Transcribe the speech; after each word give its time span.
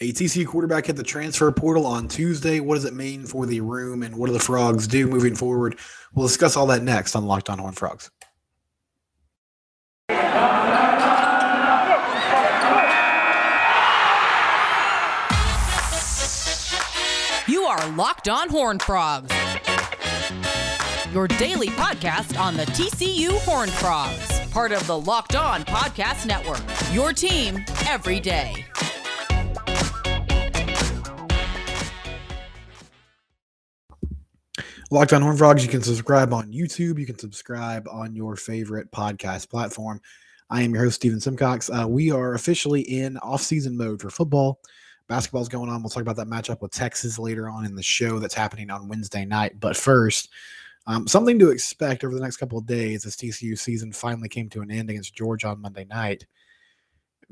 A 0.00 0.12
TCU 0.12 0.44
quarterback 0.46 0.86
hit 0.86 0.96
the 0.96 1.04
transfer 1.04 1.50
portal 1.52 1.86
on 1.86 2.08
Tuesday. 2.08 2.58
What 2.58 2.74
does 2.74 2.84
it 2.84 2.94
mean 2.94 3.24
for 3.26 3.46
the 3.46 3.60
room 3.60 4.02
and 4.02 4.16
what 4.16 4.26
do 4.26 4.32
the 4.32 4.40
Frogs 4.40 4.88
do 4.88 5.06
moving 5.06 5.36
forward? 5.36 5.78
We'll 6.14 6.26
discuss 6.26 6.56
all 6.56 6.66
that 6.66 6.82
next 6.82 7.14
on 7.14 7.26
Locked 7.26 7.48
On 7.48 7.58
Horn 7.60 7.74
Frogs. 7.74 8.10
You 17.46 17.62
are 17.64 17.88
Locked 17.90 18.28
On 18.28 18.48
Horn 18.48 18.78
Frogs, 18.78 19.30
your 21.12 21.28
daily 21.28 21.68
podcast 21.68 22.38
on 22.40 22.56
the 22.56 22.64
TCU 22.64 23.38
Horn 23.44 23.68
Frogs, 23.68 24.40
part 24.50 24.72
of 24.72 24.84
the 24.86 24.98
Locked 24.98 25.36
On 25.36 25.62
Podcast 25.64 26.26
Network. 26.26 26.62
Your 26.92 27.12
team 27.12 27.64
every 27.86 28.18
day. 28.18 28.64
Locked 34.90 35.14
on 35.14 35.22
Horn 35.22 35.36
Frogs, 35.36 35.64
you 35.64 35.70
can 35.70 35.82
subscribe 35.82 36.32
on 36.34 36.52
YouTube. 36.52 36.98
You 36.98 37.06
can 37.06 37.18
subscribe 37.18 37.88
on 37.90 38.14
your 38.14 38.36
favorite 38.36 38.90
podcast 38.92 39.48
platform. 39.48 40.00
I 40.50 40.62
am 40.62 40.74
your 40.74 40.84
host, 40.84 40.96
Steven 40.96 41.20
Simcox. 41.20 41.70
Uh, 41.70 41.86
we 41.88 42.10
are 42.10 42.34
officially 42.34 42.82
in 42.82 43.16
off-season 43.18 43.76
mode 43.76 44.00
for 44.00 44.10
football. 44.10 44.60
Basketball's 45.08 45.48
going 45.48 45.70
on. 45.70 45.82
We'll 45.82 45.88
talk 45.88 46.02
about 46.02 46.16
that 46.16 46.28
matchup 46.28 46.60
with 46.60 46.70
Texas 46.70 47.18
later 47.18 47.48
on 47.48 47.64
in 47.64 47.74
the 47.74 47.82
show 47.82 48.18
that's 48.18 48.34
happening 48.34 48.70
on 48.70 48.86
Wednesday 48.86 49.24
night. 49.24 49.58
But 49.58 49.74
first, 49.74 50.28
um, 50.86 51.08
something 51.08 51.38
to 51.38 51.50
expect 51.50 52.04
over 52.04 52.14
the 52.14 52.20
next 52.20 52.36
couple 52.36 52.58
of 52.58 52.66
days 52.66 53.06
as 53.06 53.16
TCU 53.16 53.58
season 53.58 53.90
finally 53.90 54.28
came 54.28 54.50
to 54.50 54.60
an 54.60 54.70
end 54.70 54.90
against 54.90 55.14
Georgia 55.14 55.48
on 55.48 55.62
Monday 55.62 55.86
night. 55.86 56.26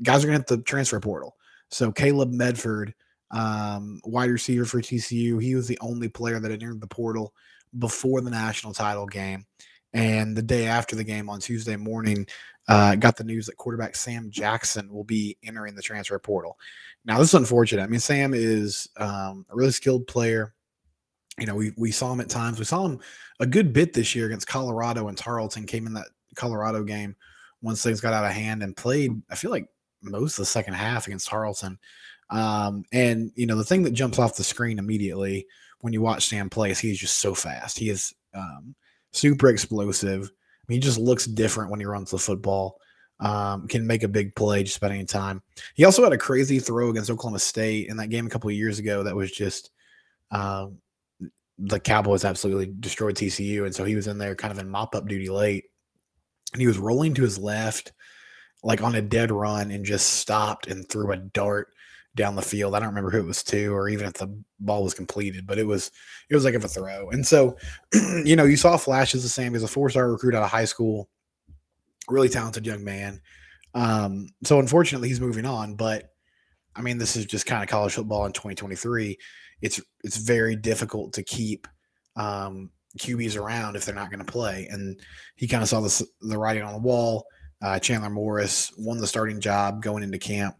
Guys 0.01 0.23
are 0.23 0.27
going 0.27 0.41
to 0.41 0.53
hit 0.53 0.59
the 0.59 0.63
transfer 0.63 0.99
portal. 0.99 1.35
So 1.69 1.91
Caleb 1.91 2.31
Medford, 2.31 2.95
um, 3.33 3.99
wide 4.05 4.29
receiver 4.29 4.63
for 4.63 4.79
TCU, 4.79 5.41
he 5.41 5.55
was 5.55 5.67
the 5.67 5.79
only 5.81 6.07
player 6.07 6.39
that 6.39 6.51
had 6.51 6.61
entered 6.63 6.79
the 6.79 6.87
portal 6.87 7.33
before 7.79 8.21
the 8.21 8.29
national 8.29 8.73
title 8.73 9.07
game. 9.07 9.45
And 9.93 10.35
the 10.35 10.41
day 10.41 10.67
after 10.67 10.95
the 10.95 11.03
game 11.03 11.29
on 11.29 11.39
Tuesday 11.39 11.75
morning, 11.75 12.27
uh, 12.67 12.95
got 12.95 13.17
the 13.17 13.23
news 13.23 13.47
that 13.47 13.57
quarterback 13.57 13.95
Sam 13.95 14.29
Jackson 14.31 14.91
will 14.91 15.03
be 15.03 15.37
entering 15.43 15.75
the 15.75 15.81
transfer 15.81 16.17
portal. 16.17 16.57
Now, 17.05 17.17
this 17.17 17.29
is 17.29 17.33
unfortunate. 17.33 17.83
I 17.83 17.87
mean, 17.87 17.99
Sam 17.99 18.33
is 18.33 18.87
um, 18.97 19.45
a 19.49 19.55
really 19.55 19.71
skilled 19.71 20.07
player. 20.07 20.53
You 21.39 21.47
know, 21.47 21.55
we, 21.55 21.73
we 21.75 21.91
saw 21.91 22.13
him 22.13 22.21
at 22.21 22.29
times. 22.29 22.59
We 22.59 22.65
saw 22.65 22.85
him 22.85 22.99
a 23.39 23.45
good 23.45 23.73
bit 23.73 23.93
this 23.93 24.15
year 24.15 24.27
against 24.27 24.47
Colorado 24.47 25.07
and 25.07 25.17
Tarleton. 25.17 25.65
Came 25.65 25.87
in 25.87 25.93
that 25.93 26.07
Colorado 26.35 26.83
game 26.83 27.15
once 27.61 27.81
things 27.81 27.99
got 27.99 28.13
out 28.13 28.25
of 28.25 28.31
hand 28.31 28.61
and 28.61 28.77
played, 28.77 29.21
I 29.29 29.35
feel 29.35 29.51
like, 29.51 29.67
most 30.01 30.33
of 30.33 30.43
the 30.43 30.45
second 30.45 30.73
half 30.73 31.07
against 31.07 31.29
Tarleton. 31.29 31.79
Um, 32.33 32.83
and, 32.91 33.31
you 33.35 33.45
know, 33.45 33.55
the 33.55 33.63
thing 33.63 33.83
that 33.83 33.91
jumps 33.91 34.17
off 34.17 34.35
the 34.35 34.43
screen 34.43 34.79
immediately 34.79 35.45
when 35.81 35.93
you 35.93 36.01
watch 36.01 36.27
Sam 36.27 36.49
play 36.49 36.71
is 36.71 36.79
he's 36.79 36.97
just 36.97 37.19
so 37.19 37.35
fast. 37.35 37.77
He 37.77 37.89
is 37.89 38.13
um, 38.33 38.73
super 39.11 39.49
explosive. 39.49 40.23
I 40.23 40.63
mean, 40.67 40.77
he 40.77 40.79
just 40.79 40.97
looks 40.97 41.25
different 41.25 41.69
when 41.69 41.79
he 41.79 41.85
runs 41.85 42.09
the 42.09 42.17
football. 42.17 42.79
Um, 43.19 43.67
can 43.67 43.85
make 43.85 44.03
a 44.03 44.07
big 44.07 44.35
play 44.35 44.63
just 44.63 44.77
about 44.77 44.91
any 44.91 45.05
time. 45.05 45.43
He 45.75 45.85
also 45.85 46.03
had 46.03 46.11
a 46.11 46.17
crazy 46.17 46.59
throw 46.59 46.89
against 46.89 47.11
Oklahoma 47.11 47.39
State 47.39 47.87
in 47.87 47.97
that 47.97 48.09
game 48.09 48.25
a 48.25 48.29
couple 48.29 48.49
of 48.49 48.55
years 48.55 48.79
ago 48.79 49.03
that 49.03 49.15
was 49.15 49.31
just 49.31 49.69
um, 50.31 50.79
the 51.59 51.79
Cowboys 51.79 52.25
absolutely 52.25 52.73
destroyed 52.79 53.15
TCU, 53.15 53.65
and 53.65 53.73
so 53.73 53.85
he 53.85 53.95
was 53.95 54.07
in 54.07 54.17
there 54.17 54.35
kind 54.35 54.51
of 54.51 54.57
in 54.57 54.67
mop 54.67 54.95
up 54.95 55.07
duty 55.07 55.29
late, 55.29 55.65
and 56.51 56.61
he 56.61 56.67
was 56.67 56.79
rolling 56.79 57.13
to 57.13 57.21
his 57.21 57.37
left 57.37 57.93
like 58.63 58.81
on 58.81 58.95
a 58.95 59.01
dead 59.01 59.31
run 59.31 59.71
and 59.71 59.85
just 59.85 60.09
stopped 60.09 60.67
and 60.67 60.87
threw 60.89 61.11
a 61.11 61.17
dart 61.17 61.72
down 62.15 62.35
the 62.35 62.41
field. 62.41 62.75
I 62.75 62.79
don't 62.79 62.89
remember 62.89 63.09
who 63.09 63.19
it 63.19 63.25
was 63.25 63.43
to 63.43 63.73
or 63.73 63.89
even 63.89 64.05
if 64.05 64.13
the 64.13 64.27
ball 64.59 64.83
was 64.83 64.93
completed, 64.93 65.47
but 65.47 65.57
it 65.57 65.65
was 65.65 65.91
it 66.29 66.35
was 66.35 66.45
like 66.45 66.53
of 66.53 66.63
a 66.63 66.67
throw. 66.67 67.09
And 67.09 67.25
so, 67.25 67.57
you 68.23 68.35
know, 68.35 68.45
you 68.45 68.57
saw 68.57 68.77
flashes 68.77 69.25
of 69.25 69.31
Sam 69.31 69.55
as 69.55 69.63
a 69.63 69.67
four-star 69.67 70.11
recruit 70.11 70.35
out 70.35 70.43
of 70.43 70.49
high 70.49 70.65
school, 70.65 71.09
really 72.07 72.29
talented 72.29 72.65
young 72.65 72.83
man. 72.83 73.21
Um, 73.73 74.29
so 74.43 74.59
unfortunately 74.59 75.07
he's 75.07 75.21
moving 75.21 75.45
on, 75.45 75.75
but 75.75 76.09
I 76.75 76.81
mean, 76.81 76.97
this 76.97 77.15
is 77.15 77.25
just 77.25 77.45
kind 77.45 77.63
of 77.63 77.69
college 77.69 77.93
football 77.93 78.25
in 78.25 78.31
2023. 78.31 79.17
It's 79.61 79.81
it's 80.03 80.17
very 80.17 80.55
difficult 80.55 81.13
to 81.13 81.23
keep 81.23 81.67
um, 82.15 82.69
QBs 82.99 83.39
around 83.39 83.75
if 83.75 83.85
they're 83.85 83.95
not 83.95 84.11
going 84.11 84.23
to 84.23 84.31
play. 84.31 84.67
And 84.69 84.99
he 85.35 85.47
kind 85.47 85.63
of 85.63 85.69
saw 85.69 85.81
this, 85.81 86.03
the 86.21 86.37
writing 86.37 86.63
on 86.63 86.73
the 86.73 86.79
wall. 86.79 87.25
Uh, 87.61 87.79
Chandler 87.79 88.09
Morris 88.09 88.73
won 88.77 88.97
the 88.97 89.07
starting 89.07 89.39
job 89.39 89.81
going 89.81 90.03
into 90.03 90.17
camp 90.17 90.55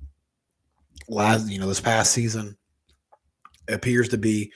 last 1.08 1.50
you 1.50 1.59
know 1.59 1.68
this 1.68 1.81
past 1.81 2.12
season 2.12 2.58
appears 3.68 4.09
to 4.09 4.18
be 4.18 4.52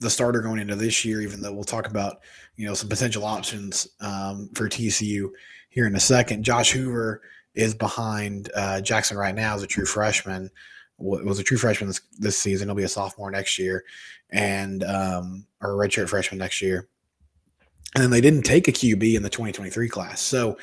the 0.00 0.10
starter 0.10 0.40
going 0.40 0.60
into 0.60 0.76
this 0.76 1.04
year. 1.04 1.20
Even 1.20 1.40
though 1.40 1.52
we'll 1.52 1.64
talk 1.64 1.86
about 1.86 2.20
you 2.56 2.66
know 2.66 2.74
some 2.74 2.88
potential 2.88 3.24
options 3.24 3.88
um, 4.00 4.50
for 4.54 4.68
TCU 4.68 5.30
here 5.70 5.86
in 5.86 5.96
a 5.96 6.00
second. 6.00 6.44
Josh 6.44 6.72
Hoover 6.72 7.22
is 7.54 7.74
behind 7.74 8.50
uh, 8.54 8.80
Jackson 8.80 9.16
right 9.16 9.34
now 9.34 9.54
as 9.54 9.62
a 9.62 9.66
true 9.66 9.86
freshman. 9.86 10.50
Was 10.98 11.38
a 11.38 11.42
true 11.42 11.56
freshman 11.56 11.88
this, 11.88 12.02
this 12.18 12.38
season. 12.38 12.68
He'll 12.68 12.74
be 12.74 12.82
a 12.82 12.88
sophomore 12.88 13.30
next 13.30 13.58
year, 13.58 13.84
and 14.30 14.84
um, 14.84 15.46
or 15.62 15.82
a 15.82 15.88
redshirt 15.88 16.10
freshman 16.10 16.38
next 16.38 16.60
year. 16.60 16.88
And 17.94 18.04
then 18.04 18.10
they 18.10 18.20
didn't 18.20 18.42
take 18.42 18.68
a 18.68 18.72
QB 18.72 19.16
in 19.16 19.22
the 19.22 19.30
2023 19.30 19.88
class. 19.88 20.20
So 20.20 20.58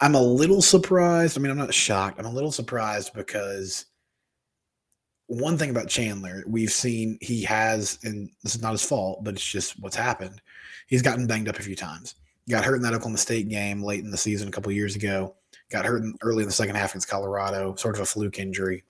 I'm 0.00 0.14
a 0.14 0.22
little 0.22 0.62
surprised. 0.62 1.36
I 1.36 1.40
mean, 1.40 1.50
I'm 1.50 1.56
not 1.56 1.72
shocked. 1.72 2.18
I'm 2.18 2.26
a 2.26 2.32
little 2.32 2.52
surprised 2.52 3.12
because 3.14 3.86
one 5.32 5.56
thing 5.56 5.70
about 5.70 5.88
Chandler, 5.88 6.44
we've 6.46 6.70
seen 6.70 7.16
he 7.22 7.42
has, 7.44 7.98
and 8.02 8.28
this 8.42 8.54
is 8.54 8.60
not 8.60 8.72
his 8.72 8.84
fault, 8.84 9.24
but 9.24 9.32
it's 9.32 9.44
just 9.44 9.80
what's 9.80 9.96
happened. 9.96 10.42
He's 10.88 11.00
gotten 11.00 11.26
banged 11.26 11.48
up 11.48 11.58
a 11.58 11.62
few 11.62 11.74
times. 11.74 12.16
Got 12.50 12.64
hurt 12.64 12.76
in 12.76 12.82
that 12.82 12.92
Oklahoma 12.92 13.16
State 13.16 13.48
game 13.48 13.82
late 13.82 14.04
in 14.04 14.10
the 14.10 14.16
season 14.18 14.48
a 14.48 14.50
couple 14.50 14.70
years 14.72 14.94
ago. 14.94 15.34
Got 15.70 15.86
hurt 15.86 16.02
in, 16.02 16.14
early 16.20 16.42
in 16.42 16.48
the 16.48 16.52
second 16.52 16.74
half 16.74 16.90
against 16.90 17.08
Colorado, 17.08 17.74
sort 17.76 17.94
of 17.94 18.02
a 18.02 18.04
fluke 18.04 18.38
injury. 18.38 18.84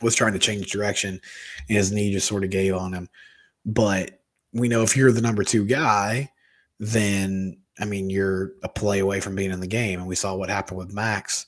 Was 0.00 0.14
trying 0.14 0.34
to 0.34 0.38
change 0.38 0.70
direction, 0.70 1.20
and 1.68 1.76
his 1.76 1.90
knee 1.90 2.12
just 2.12 2.28
sort 2.28 2.44
of 2.44 2.50
gave 2.50 2.76
on 2.76 2.92
him. 2.92 3.08
But 3.66 4.20
we 4.52 4.68
know 4.68 4.82
if 4.82 4.96
you're 4.96 5.10
the 5.10 5.20
number 5.20 5.42
two 5.42 5.64
guy, 5.64 6.30
then 6.78 7.58
I 7.80 7.84
mean 7.84 8.10
you're 8.10 8.52
a 8.62 8.68
play 8.68 9.00
away 9.00 9.18
from 9.18 9.34
being 9.34 9.50
in 9.50 9.58
the 9.58 9.66
game. 9.66 9.98
And 9.98 10.08
we 10.08 10.14
saw 10.14 10.36
what 10.36 10.50
happened 10.50 10.78
with 10.78 10.94
Max 10.94 11.46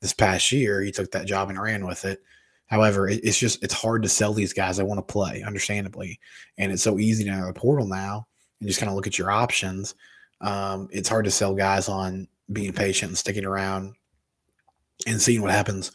this 0.00 0.14
past 0.14 0.50
year. 0.50 0.80
He 0.80 0.92
took 0.92 1.10
that 1.10 1.26
job 1.26 1.50
and 1.50 1.60
ran 1.60 1.84
with 1.84 2.06
it. 2.06 2.22
However, 2.70 3.08
it's 3.08 3.38
just 3.38 3.62
it's 3.64 3.74
hard 3.74 4.04
to 4.04 4.08
sell 4.08 4.32
these 4.32 4.52
guys 4.52 4.76
that 4.76 4.86
want 4.86 4.98
to 4.98 5.12
play, 5.12 5.42
understandably, 5.42 6.20
and 6.56 6.70
it's 6.70 6.82
so 6.82 7.00
easy 7.00 7.24
to 7.24 7.30
enter 7.30 7.46
the 7.46 7.52
portal 7.52 7.86
now 7.86 8.28
and 8.60 8.68
just 8.68 8.78
kind 8.78 8.88
of 8.88 8.94
look 8.94 9.08
at 9.08 9.18
your 9.18 9.32
options. 9.32 9.96
Um, 10.40 10.88
it's 10.92 11.08
hard 11.08 11.24
to 11.24 11.32
sell 11.32 11.54
guys 11.54 11.88
on 11.88 12.28
being 12.52 12.72
patient 12.72 13.10
and 13.10 13.18
sticking 13.18 13.44
around 13.44 13.94
and 15.06 15.20
seeing 15.20 15.42
what 15.42 15.50
happens 15.50 15.90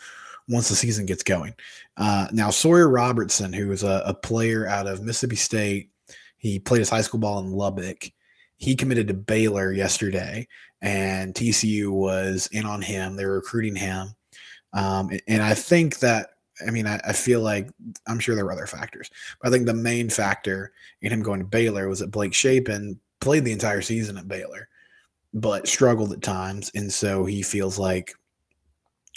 once 0.50 0.68
the 0.68 0.76
season 0.76 1.06
gets 1.06 1.24
going. 1.24 1.56
Uh, 1.96 2.28
now, 2.34 2.50
Sawyer 2.50 2.90
Robertson, 2.90 3.54
who 3.54 3.72
is 3.72 3.84
a, 3.84 4.04
a 4.06 4.14
player 4.14 4.68
out 4.68 4.86
of 4.86 5.02
Mississippi 5.02 5.38
State, 5.38 5.92
he 6.38 6.60
played 6.60 6.80
his 6.80 6.90
high 6.90 7.02
school 7.02 7.22
ball 7.22 7.40
in 7.40 7.54
Lubbock. 7.54 8.12
He 8.58 8.76
committed 8.76 9.08
to 9.08 9.14
Baylor 9.14 9.72
yesterday, 9.72 10.48
and 10.82 11.34
TCU 11.34 11.90
was 11.90 12.48
in 12.52 12.66
on 12.66 12.82
him. 12.82 13.16
They 13.16 13.26
were 13.26 13.36
recruiting 13.36 13.76
him. 13.76 14.10
Um, 14.74 15.10
and 15.28 15.42
I 15.42 15.54
think 15.54 16.00
that 16.00 16.32
I 16.66 16.72
mean, 16.72 16.88
I, 16.88 17.00
I, 17.06 17.14
feel 17.14 17.42
like 17.42 17.70
I'm 18.08 18.20
sure 18.20 18.36
there 18.36 18.46
were 18.46 18.52
other 18.52 18.68
factors, 18.68 19.10
but 19.42 19.50
I 19.50 19.52
think 19.52 19.66
the 19.66 19.74
main 19.74 20.10
factor 20.10 20.72
in 21.02 21.12
him 21.12 21.22
going 21.22 21.40
to 21.40 21.46
Baylor 21.46 21.90
was 21.90 22.00
that 22.00 22.12
Blake 22.12 22.34
Shapen 22.34 23.00
played 23.20 23.44
the 23.44 23.52
entire 23.52 23.82
season 23.82 24.18
at 24.18 24.28
Baylor, 24.28 24.70
but 25.34 25.68
struggled 25.68 26.14
at 26.14 26.22
times. 26.22 26.72
And 26.76 26.92
so 26.92 27.26
he 27.26 27.42
feels 27.42 27.78
like 27.78 28.14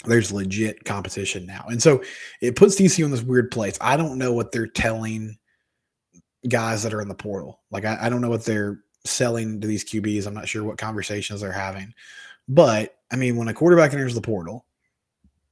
there's 0.05 0.31
legit 0.31 0.83
competition 0.85 1.45
now. 1.45 1.65
And 1.67 1.81
so 1.81 2.01
it 2.41 2.55
puts 2.55 2.75
TCU 2.75 3.05
in 3.05 3.11
this 3.11 3.21
weird 3.21 3.51
place. 3.51 3.77
I 3.81 3.97
don't 3.97 4.17
know 4.17 4.33
what 4.33 4.51
they're 4.51 4.67
telling 4.67 5.37
guys 6.47 6.83
that 6.83 6.93
are 6.93 7.01
in 7.01 7.09
the 7.09 7.15
portal. 7.15 7.61
Like, 7.71 7.85
I, 7.85 7.97
I 8.01 8.09
don't 8.09 8.21
know 8.21 8.29
what 8.29 8.45
they're 8.45 8.81
selling 9.05 9.61
to 9.61 9.67
these 9.67 9.83
QBs. 9.83 10.25
I'm 10.25 10.33
not 10.33 10.47
sure 10.47 10.63
what 10.63 10.77
conversations 10.77 11.41
they're 11.41 11.51
having. 11.51 11.93
But 12.47 12.97
I 13.11 13.15
mean, 13.15 13.35
when 13.35 13.47
a 13.47 13.53
quarterback 13.53 13.93
enters 13.93 14.15
the 14.15 14.21
portal, 14.21 14.65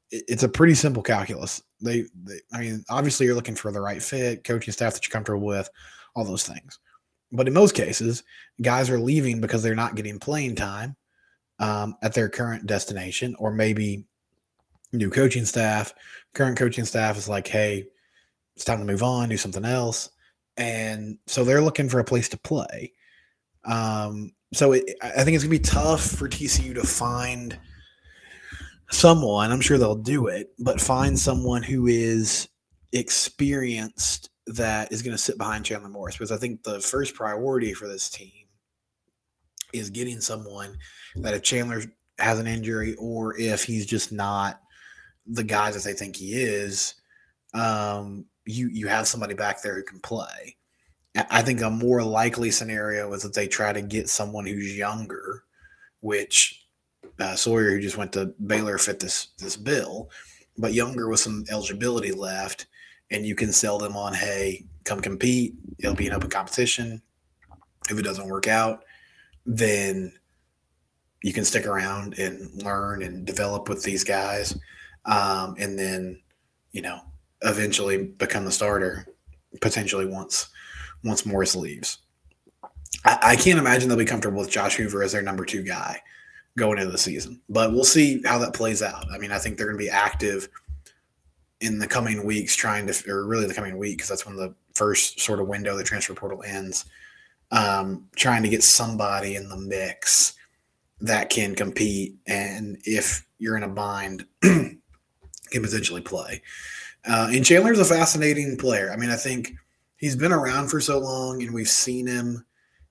it's 0.10 0.44
a 0.44 0.50
pretty 0.50 0.74
simple 0.74 1.04
calculus. 1.04 1.62
They, 1.82 2.06
they, 2.24 2.40
I 2.54 2.60
mean, 2.60 2.84
obviously 2.90 3.26
you're 3.26 3.36
looking 3.36 3.56
for 3.56 3.72
the 3.72 3.82
right 3.82 4.02
fit, 4.02 4.44
coaching 4.44 4.72
staff 4.72 4.94
that 4.94 5.06
you're 5.06 5.12
comfortable 5.12 5.46
with, 5.46 5.70
all 6.16 6.24
those 6.24 6.44
things. 6.44 6.80
But 7.32 7.48
in 7.48 7.54
most 7.54 7.76
cases, 7.76 8.24
guys 8.62 8.90
are 8.90 9.00
leaving 9.00 9.42
because 9.42 9.62
they're 9.62 9.76
not 9.76 9.96
getting 9.96 10.20
playing 10.20 10.56
time 10.56 10.96
um, 11.60 11.96
at 12.02 12.14
their 12.14 12.30
current 12.30 12.66
destination, 12.66 13.36
or 13.38 13.52
maybe 13.52 14.06
new 14.94 15.10
coaching 15.10 15.46
staff, 15.46 15.94
current 16.34 16.58
coaching 16.58 16.86
staff 16.86 17.18
is 17.18 17.28
like, 17.28 17.48
hey, 17.48 17.86
it's 18.56 18.66
time 18.66 18.80
to 18.80 18.86
move 18.86 19.04
on, 19.04 19.30
do 19.30 19.38
something 19.38 19.66
else. 19.66 20.10
And 20.56 21.20
so 21.28 21.44
they're 21.44 21.62
looking 21.62 21.90
for 21.90 22.00
a 22.00 22.06
place 22.06 22.30
to 22.30 22.38
play. 22.38 22.94
Um, 23.66 24.34
so 24.54 24.72
it, 24.72 24.96
I 25.02 25.24
think 25.24 25.36
it's 25.36 25.44
going 25.44 25.56
to 25.56 25.60
be 25.60 25.60
tough 25.60 26.02
for 26.02 26.28
TCU 26.28 26.74
to 26.76 26.84
find– 26.84 27.58
someone, 28.90 29.52
I'm 29.52 29.62
sure 29.62 29.78
they'll 29.78 29.96
do 29.96 30.28
it, 30.28 30.52
but 30.60 30.82
find 30.82 31.18
someone 31.18 31.64
who 31.64 31.88
is 31.88 32.48
experienced 32.94 34.30
that 34.48 34.92
is 34.92 35.02
going 35.02 35.16
to 35.16 35.22
sit 35.22 35.38
behind 35.38 35.66
Chandler 35.66 35.90
Morris 35.90 36.16
because 36.16 36.32
I 36.32 36.38
think 36.38 36.64
the 36.64 36.80
first 36.80 37.16
priority 37.16 37.74
for 37.74 37.88
this 37.88 38.10
team 38.10 38.32
is 39.74 39.90
getting 39.90 40.22
someone 40.22 40.78
that 41.18 41.34
if 41.34 41.44
Chandler 41.44 41.82
has 42.20 42.40
an 42.40 42.48
injury 42.48 42.96
or 42.96 43.38
if 43.38 43.64
he's 43.64 43.86
just 43.86 44.12
not 44.12 44.62
the 45.26 45.44
guy 45.44 45.72
that 45.72 45.84
they 45.84 45.94
think 45.94 46.16
he 46.16 46.42
is, 46.42 46.96
um, 47.54 48.26
you 48.46 48.70
you 48.72 48.88
have 48.88 49.08
somebody 49.08 49.34
back 49.34 49.62
there 49.62 49.76
who 49.76 49.84
can 49.84 50.00
play. 50.00 50.56
I 51.30 51.42
think 51.42 51.62
a 51.62 51.70
more 51.70 52.04
likely 52.04 52.52
scenario 52.52 53.12
is 53.14 53.24
that 53.24 53.34
they 53.34 53.48
try 53.48 53.74
to 53.74 53.82
get 53.82 54.08
someone 54.08 54.46
who's 54.46 54.78
younger, 54.78 55.44
which 56.00 56.67
uh, 57.20 57.36
Sawyer, 57.36 57.72
who 57.72 57.82
just 57.82 57.98
went 57.98 58.12
to 58.14 58.34
Baylor, 58.46 58.78
fit 58.78 59.00
this 59.00 59.30
this 59.38 59.58
bill, 59.58 60.10
but 60.58 60.74
younger 60.74 61.10
with 61.10 61.20
some 61.20 61.46
eligibility 61.50 62.12
left, 62.12 62.68
and 63.12 63.26
you 63.26 63.36
can 63.36 63.52
sell 63.52 63.78
them 63.78 63.96
on, 63.96 64.14
hey, 64.14 64.66
come 64.84 65.02
compete. 65.02 65.56
It'll 65.80 65.96
be 65.96 66.08
an 66.08 66.14
open 66.14 66.30
competition. 66.30 67.02
If 67.90 67.98
it 67.98 68.04
doesn't 68.04 68.28
work 68.28 68.48
out, 68.48 68.84
then 69.46 70.14
you 71.24 71.34
can 71.34 71.46
stick 71.46 71.66
around 71.66 72.20
and 72.20 72.62
learn 72.64 73.02
and 73.02 73.26
develop 73.26 73.70
with 73.70 73.84
these 73.84 74.04
guys, 74.04 74.58
um, 75.06 75.56
and 75.58 75.78
then 75.78 76.22
you 76.72 76.82
know 76.82 77.02
eventually 77.44 78.04
become 78.04 78.46
the 78.46 78.52
starter 78.52 79.08
potentially 79.62 80.06
once 80.06 80.50
once 81.04 81.26
Morris 81.26 81.56
leaves. 81.56 82.00
I, 83.06 83.18
I 83.22 83.36
can't 83.36 83.60
imagine 83.60 83.90
they'll 83.90 83.98
be 83.98 84.06
comfortable 84.06 84.40
with 84.40 84.52
Josh 84.52 84.76
Hoover 84.76 85.02
as 85.02 85.12
their 85.12 85.22
number 85.22 85.46
two 85.46 85.64
guy 85.64 86.02
going 86.58 86.80
into 86.80 86.92
the 86.92 86.98
season, 86.98 87.40
but 87.48 87.72
we'll 87.72 87.86
see 87.86 88.22
how 88.26 88.40
that 88.40 88.54
plays 88.54 88.82
out. 88.82 89.06
I 89.14 89.18
mean, 89.18 89.32
I 89.32 89.38
think 89.38 89.58
they're 89.58 89.68
going 89.68 89.78
to 89.78 89.84
be 89.84 89.90
active 89.90 90.50
in 91.62 91.80
the 91.80 91.88
coming 91.88 92.26
weeks, 92.26 92.56
trying 92.56 92.88
to, 92.88 93.10
or 93.10 93.26
really 93.26 93.46
the 93.46 93.54
coming 93.54 93.78
week, 93.78 93.98
because 93.98 94.10
that's 94.10 94.26
when 94.26 94.36
the 94.36 94.54
first 94.74 95.20
sort 95.20 95.40
of 95.40 95.48
window 95.48 95.78
the 95.78 95.84
transfer 95.84 96.14
portal 96.14 96.44
ends. 96.44 96.86
Um, 97.52 98.08
trying 98.16 98.44
to 98.44 98.50
get 98.50 98.64
somebody 98.64 99.36
in 99.36 99.48
the 99.48 99.56
mix 99.56 100.34
that 101.00 101.30
can 101.30 101.56
compete, 101.56 102.16
and 102.26 102.78
if 102.84 103.26
you're 103.38 103.56
in 103.56 103.64
a 103.64 103.70
bind, 103.70 104.26
can 104.42 104.82
potentially 105.52 106.02
play. 106.02 106.42
Uh, 107.08 107.30
and 107.32 107.46
Chandler's 107.46 107.80
a 107.80 107.86
fascinating 107.86 108.58
player. 108.58 108.92
I 108.92 108.98
mean, 108.98 109.12
I 109.12 109.16
think 109.16 109.54
he's 109.96 110.16
been 110.16 110.34
around 110.34 110.68
for 110.68 110.82
so 110.82 111.00
long, 111.00 111.42
and 111.42 111.54
we've 111.54 111.70
seen 111.70 112.08
him 112.08 112.46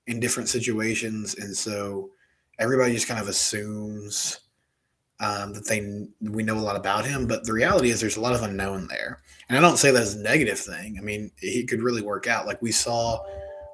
in 0.07 0.21
different 0.21 0.49
situations, 0.49 1.35
and 1.35 1.55
so 1.55 2.11
everybody 2.59 2.95
just 2.95 3.09
kind 3.09 3.21
of 3.21 3.29
assumes 3.29 4.41
um, 5.21 5.53
that 5.55 5.67
they 5.67 6.07
we 6.21 6.43
know 6.43 6.59
a 6.59 6.61
lot 6.61 6.77
about 6.77 7.05
him. 7.05 7.27
But 7.27 7.45
the 7.45 7.53
reality 7.53 7.91
is, 7.91 8.01
there's 8.01 8.17
a 8.17 8.21
lot 8.21 8.35
of 8.35 8.43
unknown 8.43 8.87
there, 8.89 9.23
and 9.49 9.57
I 9.57 9.61
don't 9.61 9.79
say 9.79 9.91
that 9.91 10.03
as 10.03 10.15
a 10.15 10.21
negative 10.21 10.59
thing. 10.59 10.97
I 10.99 11.03
mean, 11.03 11.31
he 11.39 11.65
could 11.65 11.83
really 11.83 12.03
work 12.03 12.27
out. 12.27 12.47
Like 12.47 12.61
we 12.63 12.73
saw 12.73 13.25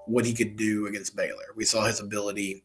what 0.06 0.24
he 0.24 0.34
could 0.34 0.56
do 0.56 0.86
against 0.86 1.16
Baylor. 1.16 1.54
We 1.56 1.64
saw 1.64 1.84
his 1.84 2.00
ability 2.00 2.64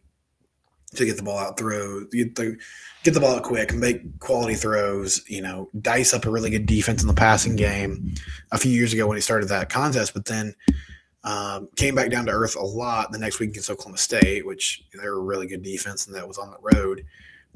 to 0.96 1.06
get 1.06 1.18
the 1.18 1.24
ball 1.24 1.38
out, 1.38 1.58
throw, 1.58 2.06
get 2.06 2.36
the 2.36 2.58
get 3.04 3.14
the 3.14 3.20
ball 3.20 3.36
out 3.36 3.44
quick, 3.44 3.74
make 3.74 4.20
quality 4.20 4.56
throws. 4.56 5.28
You 5.28 5.42
know, 5.42 5.70
dice 5.82 6.14
up 6.14 6.26
a 6.26 6.32
really 6.32 6.50
good 6.50 6.66
defense 6.66 7.02
in 7.02 7.08
the 7.08 7.14
passing 7.14 7.56
game 7.56 8.14
a 8.52 8.58
few 8.58 8.72
years 8.72 8.94
ago 8.94 9.08
when 9.08 9.18
he 9.18 9.22
started 9.22 9.50
that 9.50 9.70
contest, 9.70 10.14
but 10.14 10.26
then. 10.26 10.56
Um, 11.24 11.68
came 11.76 11.96
back 11.96 12.10
down 12.10 12.26
to 12.28 12.32
earth 12.32 12.56
a 12.56 12.64
lot 12.64 13.12
the 13.12 13.18
next 13.18 13.40
week 13.40 13.50
against 13.50 13.70
Oklahoma 13.70 13.98
State, 13.98 14.46
which 14.46 14.84
they 14.94 15.08
were 15.08 15.18
a 15.18 15.24
really 15.24 15.48
good 15.48 15.64
defense 15.64 16.08
and 16.08 16.16
that 16.16 16.28
was 16.28 16.38
on 16.38 16.52
the 16.52 16.78
road. 16.78 17.06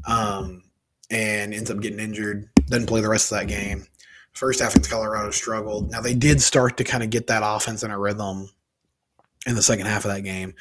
Um, 0.05 0.63
and 1.09 1.53
ends 1.53 1.69
up 1.69 1.79
getting 1.79 1.99
injured. 1.99 2.49
Doesn't 2.67 2.87
play 2.87 3.01
the 3.01 3.09
rest 3.09 3.31
of 3.31 3.39
that 3.39 3.47
game. 3.47 3.85
First 4.33 4.61
half 4.61 4.73
against 4.73 4.89
Colorado 4.89 5.29
struggled. 5.31 5.91
Now 5.91 6.01
they 6.01 6.13
did 6.13 6.41
start 6.41 6.77
to 6.77 6.83
kind 6.83 7.03
of 7.03 7.09
get 7.09 7.27
that 7.27 7.43
offense 7.45 7.83
in 7.83 7.91
a 7.91 7.99
rhythm 7.99 8.49
in 9.45 9.55
the 9.55 9.61
second 9.61 9.87
half 9.87 10.05
of 10.05 10.11
that 10.11 10.23
game 10.23 10.53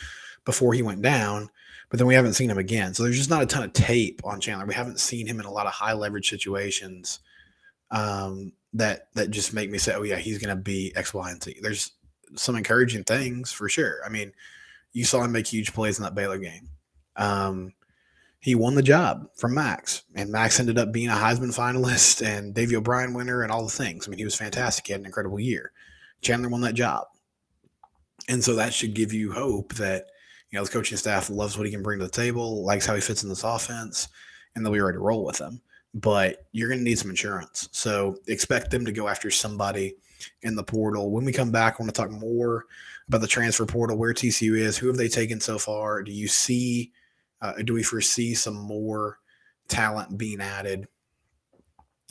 before 0.45 0.75
he 0.75 0.83
went 0.83 1.03
down 1.03 1.51
but 1.91 1.99
then 1.99 2.07
we 2.07 2.15
haven't 2.15 2.35
seen 2.35 2.49
him 2.49 2.59
again. 2.59 2.95
So 2.95 3.03
there's 3.03 3.19
just 3.19 3.31
not 3.31 3.43
a 3.43 3.47
ton 3.47 3.65
of 3.65 3.73
tape 3.73 4.21
on 4.25 4.41
Chandler. 4.41 4.65
We 4.65 4.75
haven't 4.75 5.01
seen 5.01 5.27
him 5.27 5.41
in 5.41 5.47
a 5.47 5.51
lot 5.51 5.67
of 5.67 5.73
high 5.73 5.93
leverage 5.93 6.31
situations 6.31 7.19
um, 7.91 8.53
that 8.75 9.13
that 9.15 9.33
just 9.33 9.53
make 9.53 9.71
me 9.71 9.79
say, 9.79 9.95
oh 9.95 10.03
yeah, 10.03 10.17
he's 10.17 10.39
going 10.39 10.57
to 10.57 10.63
be 10.63 10.93
X, 10.95 11.13
Y, 11.13 11.31
and 11.31 11.43
Z. 11.43 11.59
There's 11.61 11.91
some 12.37 12.57
encouraging 12.57 13.05
things 13.05 13.53
for 13.53 13.69
sure. 13.69 13.99
I 14.05 14.09
mean, 14.09 14.33
you 14.93 15.05
saw 15.05 15.23
him 15.23 15.33
make 15.33 15.47
huge 15.47 15.73
plays 15.73 15.99
in 15.99 16.05
that 16.05 16.15
Baylor 16.15 16.39
game. 16.39 16.69
Um, 17.17 17.73
he 18.41 18.55
won 18.55 18.75
the 18.75 18.83
job 18.83 19.29
from 19.37 19.55
Max, 19.55 20.03
and 20.15 20.31
Max 20.31 20.59
ended 20.59 20.79
up 20.79 20.93
being 20.93 21.09
a 21.09 21.13
Heisman 21.13 21.55
finalist 21.55 22.27
and 22.27 22.55
Davy 22.55 22.77
O'Brien 22.77 23.15
winner 23.15 23.43
and 23.43 23.53
all 23.53 23.65
the 23.65 23.71
things. 23.71 24.07
I 24.07 24.11
mean, 24.11 24.19
he 24.19 24.25
was 24.25 24.37
fantastic. 24.37 24.87
He 24.87 24.93
had 24.93 25.01
an 25.01 25.07
incredible 25.07 25.41
year. 25.41 25.73
Chandler 26.23 26.49
won 26.49 26.61
that 26.63 26.75
job. 26.75 27.07
And 28.29 28.43
so 28.43 28.55
that 28.55 28.75
should 28.75 28.95
give 28.95 29.13
you 29.13 29.33
hope 29.33 29.75
that– 29.75 30.07
you 30.51 30.59
know, 30.59 30.65
the 30.65 30.71
coaching 30.71 30.99
staff 30.99 31.31
loves 31.31 31.57
what 31.57 31.67
he 31.67 31.73
can 31.73 31.83
bring 31.83 31.99
to 32.01 32.05
the 32.05 32.11
table, 32.11 32.65
likes 32.65 32.87
how 32.87 32.95
he 32.95 33.01
fits 33.01 33.23
in 33.23 33.29
this 33.29 33.45
offense, 33.45 34.09
and 34.55 34.65
they'll 34.65 34.73
be 34.73 34.81
ready 34.81 34.97
to 34.97 35.01
roll 35.01 35.25
with 35.25 35.39
him. 35.39 35.61
But 35.95 36.47
you're 36.53 36.69
going 36.69 36.81
to 36.81 36.85
need 36.85 36.99
some 36.99 37.11
insurance. 37.11 37.69
So 37.73 38.17
expect 38.27 38.71
them 38.71 38.85
to 38.85 38.93
go 38.93 39.09
after 39.09 39.31
somebody 39.31 39.95
in 40.43 40.55
the 40.55 40.63
portal. 40.63 41.11
When 41.11 41.25
we 41.25 41.33
come 41.33 41.51
back, 41.51 41.75
I 41.75 41.83
want 41.83 41.95
to 41.95 42.01
talk 42.01 42.11
more 42.11 42.67
about 43.09 43.21
the 43.21 43.27
transfer 43.27 43.67
portal, 43.67 43.97
where 43.97 44.15
TCU 44.15 44.57
is, 44.57 44.77
who 44.77 44.87
have 44.87 44.97
they 44.97 45.09
taken 45.09 45.41
so 45.41 45.59
far? 45.59 46.03
Do 46.03 46.13
you 46.13 46.29
see, 46.29 46.93
uh, 47.43 47.55
do 47.65 47.75
we 47.75 47.83
foresee 47.83 48.35
some 48.35 48.55
more 48.55 49.19
talent 49.69 50.17
being 50.17 50.41
added 50.41 50.87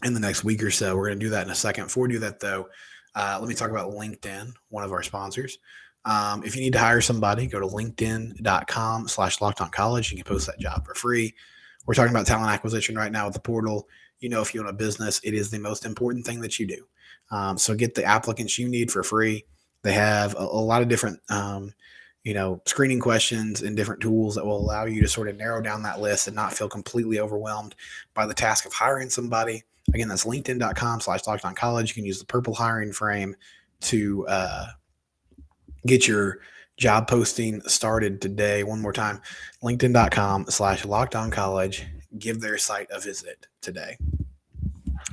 in 0.03 0.13
the 0.13 0.19
next 0.19 0.44
week 0.44 0.61
or 0.63 0.71
so? 0.71 0.95
We're 0.95 1.07
going 1.07 1.19
to 1.19 1.25
do 1.25 1.31
that 1.31 1.45
in 1.45 1.51
a 1.51 1.56
second. 1.56 1.85
Before 1.85 2.03
we 2.03 2.13
do 2.13 2.19
that, 2.19 2.39
though, 2.39 2.67
uh, 3.15 3.38
let 3.39 3.50
me 3.50 3.56
talk 3.56 3.71
about 3.71 3.91
LinkedIn, 3.91 4.53
one 4.69 4.83
of 4.83 4.91
our 4.91 5.03
sponsors. 5.03 5.57
Um, 6.06 6.44
if 6.44 6.56
you 6.56 6.61
need 6.61 6.73
to 6.73 6.79
hire 6.79 7.01
somebody, 7.01 7.47
go 7.47 7.59
to 7.59 7.67
linkedin.com 7.67 9.07
slash 9.07 9.41
locked 9.41 9.61
on 9.61 9.69
college. 9.69 10.11
You 10.11 10.17
can 10.17 10.25
post 10.25 10.47
that 10.47 10.59
job 10.59 10.85
for 10.85 10.95
free. 10.95 11.35
We're 11.86 11.94
talking 11.94 12.12
about 12.12 12.28
talent 12.28 12.52
acquisition 12.52 12.96
right 12.96 13.12
now 13.12 13.26
with 13.26 13.34
the 13.34 13.40
portal. 13.40 13.88
You 14.20 14.30
know, 14.30 14.42
if 14.42 14.54
you 14.54 14.62
own 14.62 14.68
a 14.68 14.74
business, 14.74 15.20
it 15.24 15.34
is 15.34 15.50
the 15.50 15.60
most 15.60 15.86
important 15.86 16.26
thing 16.26 16.42
that 16.42 16.60
you 16.60 16.68
do. 16.68 16.86
Um, 17.31 17.58
so 17.58 17.76
get 17.76 17.96
the 17.96 18.04
applicants 18.04 18.58
you 18.58 18.68
need 18.68 18.92
for 18.92 19.04
free. 19.04 19.46
They 19.81 19.94
have 19.94 20.36
a, 20.36 20.40
a 20.40 20.44
lot 20.44 20.81
of 20.81 20.88
different, 20.88 21.20
um, 21.30 21.74
you 22.24 22.34
know, 22.34 22.62
screening 22.66 23.00
questions 23.00 23.62
and 23.62 23.78
different 23.78 24.02
tools 24.02 24.36
that 24.36 24.46
will 24.46 24.58
allow 24.58 24.86
you 24.86 25.02
to 25.02 25.08
sort 25.08 25.30
of 25.30 25.38
narrow 25.38 25.62
down 25.62 25.84
that 25.84 26.02
list 26.02 26.28
and 26.28 26.36
not 26.36 26.54
feel 26.54 26.68
completely 26.68 27.20
overwhelmed 27.20 27.76
by 28.14 28.26
the 28.26 28.34
task 28.34 28.66
of 28.66 28.74
hiring 28.74 29.10
somebody. 29.10 29.64
Again, 29.94 30.10
that's 30.10 30.26
linkedin.com 30.26 31.00
slash 31.02 31.22
college. 31.56 31.90
You 31.90 31.96
can 31.96 32.06
use 32.06 32.20
the 32.20 32.26
purple 32.26 32.54
hiring 32.54 32.92
frame 32.92 33.36
to 33.81 34.28
uh, 34.28 34.68
get 35.86 36.07
your 36.07 36.40
job 36.80 37.07
posting 37.07 37.62
started 37.62 38.21
today. 38.21 38.64
One 38.64 38.81
more 38.81 38.94
time, 38.94 39.21
linkedin.com 39.62 40.45
slash 40.50 40.86
locked 40.86 41.16
on 41.16 41.30
college. 41.30 41.86
Give 42.18 42.42
their 42.42 42.57
site 42.57 42.88
a 42.92 43.00
visit 43.00 43.45
today. 43.62 43.98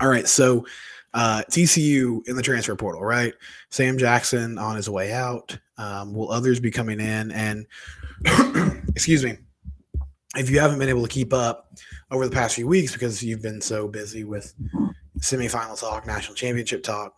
All 0.00 0.08
right. 0.08 0.26
So 0.26 0.64
uh, 1.12 1.42
TCU 1.50 2.26
in 2.28 2.36
the 2.36 2.42
transfer 2.42 2.76
portal, 2.76 3.02
right? 3.02 3.34
Sam 3.70 3.98
Jackson 3.98 4.58
on 4.58 4.76
his 4.76 4.88
way 4.88 5.12
out. 5.12 5.58
Um, 5.76 6.14
will 6.14 6.30
others 6.30 6.60
be 6.60 6.70
coming 6.70 7.00
in? 7.00 7.32
And 7.32 7.66
excuse 8.88 9.24
me, 9.24 9.36
if 10.36 10.48
you 10.48 10.60
haven't 10.60 10.78
been 10.78 10.88
able 10.88 11.02
to 11.02 11.08
keep 11.08 11.32
up 11.32 11.72
over 12.10 12.26
the 12.26 12.34
past 12.34 12.54
few 12.54 12.66
weeks 12.66 12.92
because 12.92 13.22
you've 13.22 13.42
been 13.42 13.60
so 13.60 13.88
busy 13.88 14.24
with 14.24 14.54
semifinal 15.18 15.78
talk, 15.78 16.06
national 16.06 16.34
championship 16.34 16.82
talk, 16.82 17.14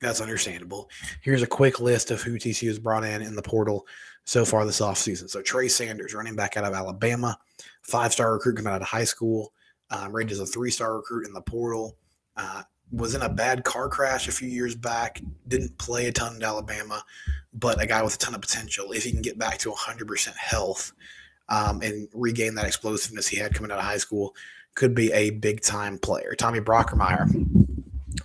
that's 0.00 0.20
understandable. 0.20 0.90
Here's 1.22 1.42
a 1.42 1.46
quick 1.46 1.80
list 1.80 2.10
of 2.10 2.22
who 2.22 2.38
TCU 2.38 2.68
has 2.68 2.78
brought 2.78 3.04
in 3.04 3.22
in 3.22 3.34
the 3.34 3.42
portal 3.42 3.86
so 4.24 4.44
far 4.44 4.64
this 4.66 4.80
offseason. 4.80 5.30
So 5.30 5.40
Trey 5.40 5.68
Sanders, 5.68 6.14
running 6.14 6.36
back 6.36 6.56
out 6.56 6.64
of 6.64 6.74
Alabama, 6.74 7.38
five-star 7.82 8.34
recruit 8.34 8.56
coming 8.56 8.72
out 8.72 8.82
of 8.82 8.88
high 8.88 9.04
school, 9.04 9.52
um, 9.90 10.12
rated 10.12 10.32
as 10.32 10.40
a 10.40 10.46
three-star 10.46 10.96
recruit 10.96 11.26
in 11.26 11.32
the 11.32 11.40
portal. 11.40 11.96
Uh, 12.36 12.62
was 12.92 13.14
in 13.14 13.22
a 13.22 13.28
bad 13.28 13.64
car 13.64 13.88
crash 13.88 14.28
a 14.28 14.32
few 14.32 14.48
years 14.48 14.74
back. 14.74 15.20
Didn't 15.48 15.76
play 15.78 16.06
a 16.06 16.12
ton 16.12 16.36
in 16.36 16.42
Alabama, 16.42 17.02
but 17.54 17.82
a 17.82 17.86
guy 17.86 18.02
with 18.02 18.14
a 18.14 18.18
ton 18.18 18.34
of 18.34 18.40
potential. 18.40 18.92
If 18.92 19.04
he 19.04 19.12
can 19.12 19.22
get 19.22 19.38
back 19.38 19.58
to 19.58 19.70
100% 19.70 20.36
health 20.36 20.92
um, 21.48 21.82
and 21.82 22.08
regain 22.12 22.54
that 22.54 22.66
explosiveness 22.66 23.26
he 23.26 23.38
had 23.38 23.54
coming 23.54 23.72
out 23.72 23.78
of 23.78 23.84
high 23.84 23.96
school, 23.96 24.34
could 24.74 24.94
be 24.94 25.10
a 25.12 25.30
big-time 25.30 25.98
player. 25.98 26.34
Tommy 26.36 26.60
Brockermeyer, 26.60 27.28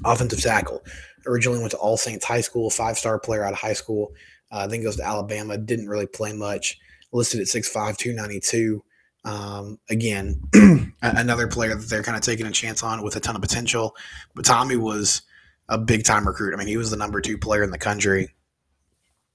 offensive 0.04 0.42
tackle 0.42 0.84
originally 1.26 1.60
went 1.60 1.72
to 1.72 1.78
All 1.78 1.98
Saints 1.98 2.26
High 2.26 2.42
School, 2.42 2.70
five 2.70 2.98
star 2.98 3.20
player 3.20 3.44
out 3.44 3.54
of 3.54 3.60
high 3.60 3.74
school. 3.74 4.14
Uh, 4.52 4.68
then 4.68 4.84
goes 4.84 4.98
to 4.98 5.04
Alabama, 5.04 5.58
didn't 5.58 5.88
really 5.88 6.08
play 6.08 6.34
much. 6.34 6.78
Listed 7.14 7.40
at 7.40 7.48
6'5, 7.48 7.98
292. 7.98 8.84
Um, 9.24 9.80
again, 9.90 10.42
another 11.02 11.48
player 11.48 11.76
that 11.76 11.90
they're 11.90 12.04
kind 12.04 12.18
of 12.18 12.24
taking 12.24 12.46
a 12.46 12.52
chance 12.52 12.84
on 12.84 13.02
with 13.02 13.16
a 13.16 13.20
ton 13.20 13.36
of 13.36 13.42
potential. 13.42 13.96
But 14.36 14.46
Tommy 14.46 14.76
was 14.76 15.22
a 15.70 15.78
big 15.78 16.04
time 16.04 16.28
recruit. 16.28 16.54
I 16.54 16.58
mean, 16.58 16.68
he 16.68 16.78
was 16.78 16.92
the 16.92 16.98
number 16.98 17.22
two 17.22 17.38
player 17.38 17.64
in 17.64 17.72
the 17.72 17.78
country 17.78 18.34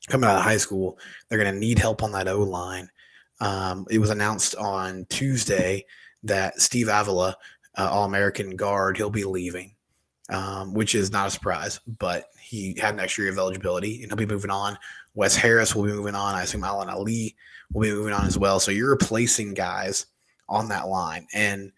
coming 0.08 0.28
out 0.28 0.36
of 0.36 0.42
high 0.42 0.56
school. 0.56 0.98
They're 1.28 1.38
going 1.38 1.52
to 1.52 1.58
need 1.58 1.78
help 1.78 2.02
on 2.02 2.12
that 2.12 2.28
O 2.28 2.42
line. 2.42 2.88
Um, 3.40 3.86
it 3.90 3.98
was 3.98 4.10
announced 4.10 4.54
on 4.56 5.06
Tuesday 5.08 5.84
that 6.22 6.60
Steve 6.60 6.88
Avila, 6.88 7.36
uh, 7.76 7.88
All 7.90 8.04
American 8.04 8.56
guard, 8.56 8.96
he'll 8.96 9.10
be 9.10 9.24
leaving. 9.24 9.75
Um, 10.28 10.74
which 10.74 10.94
is 10.94 11.12
not 11.12 11.28
a 11.28 11.30
surprise, 11.30 11.80
but 11.98 12.30
he 12.40 12.74
had 12.78 12.94
an 12.94 13.00
extra 13.00 13.24
year 13.24 13.32
of 13.32 13.38
eligibility 13.38 14.02
and 14.02 14.10
he'll 14.10 14.16
be 14.16 14.26
moving 14.26 14.50
on. 14.50 14.78
Wes 15.14 15.36
Harris 15.36 15.74
will 15.74 15.84
be 15.84 15.92
moving 15.92 16.14
on. 16.14 16.34
I 16.34 16.42
assume 16.42 16.64
Alan 16.64 16.88
Ali 16.88 17.36
will 17.72 17.82
be 17.82 17.92
moving 17.92 18.12
on 18.12 18.26
as 18.26 18.38
well. 18.38 18.60
So 18.60 18.70
you're 18.70 18.90
replacing 18.90 19.54
guys 19.54 20.06
on 20.48 20.68
that 20.68 20.88
line. 20.88 21.26
And, 21.32 21.72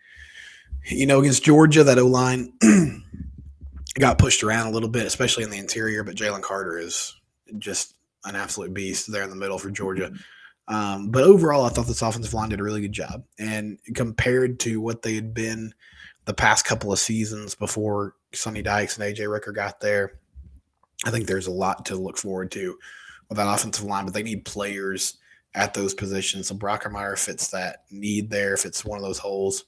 you 0.85 1.07
know, 1.07 1.21
against 1.21 1.45
Georgia, 1.45 1.85
that 1.85 1.99
O 1.99 2.07
line 2.07 2.52
got 3.99 4.19
pushed 4.19 4.43
around 4.43 4.67
a 4.67 4.71
little 4.71 4.88
bit, 4.88 5.07
especially 5.07 5.45
in 5.45 5.50
the 5.50 5.59
interior, 5.59 6.02
but 6.02 6.17
Jalen 6.17 6.43
Carter 6.43 6.78
is 6.78 7.14
just 7.59 7.95
an 8.25 8.37
absolute 8.37 8.75
beast 8.75 9.11
there 9.11 9.23
in 9.23 9.31
the 9.31 9.37
middle 9.37 9.59
for 9.59 9.71
Georgia. 9.71 10.12
Um, 10.67 11.11
but 11.11 11.25
overall, 11.25 11.64
I 11.64 11.71
thought 11.71 11.87
this 11.87 12.02
offensive 12.02 12.35
line 12.35 12.50
did 12.50 12.61
a 12.61 12.62
really 12.62 12.83
good 12.83 12.93
job. 12.93 13.25
And 13.38 13.78
compared 13.95 14.61
to 14.61 14.81
what 14.81 15.02
they 15.02 15.14
had 15.14 15.33
been 15.33 15.73
the 16.26 16.35
past 16.35 16.67
couple 16.67 16.93
of 16.93 16.99
seasons 16.99 17.55
before 17.55 18.14
Sonny 18.32 18.62
Dykes 18.62 18.99
and 18.99 19.16
AJ 19.16 19.30
Ricker 19.30 19.52
got 19.52 19.80
there, 19.80 20.18
I 21.04 21.11
think 21.11 21.26
there's 21.26 21.47
a 21.47 21.52
lot 21.52 21.87
to 21.87 21.97
look 21.97 22.16
forward 22.16 22.50
to 22.52 22.78
with 23.28 23.38
that 23.38 23.52
offensive 23.52 23.85
line. 23.85 24.04
But 24.04 24.14
they 24.14 24.23
need 24.23 24.44
players 24.44 25.18
at 25.54 25.75
those 25.75 25.94
positions. 25.94 26.49
So 26.49 26.54
Brockermeyer 26.54 27.18
fits 27.18 27.49
that 27.49 27.85
need 27.90 28.30
there, 28.30 28.54
if 28.54 28.64
it's 28.64 28.85
one 28.85 28.99
of 28.99 29.04
those 29.04 29.18
holes. 29.18 29.64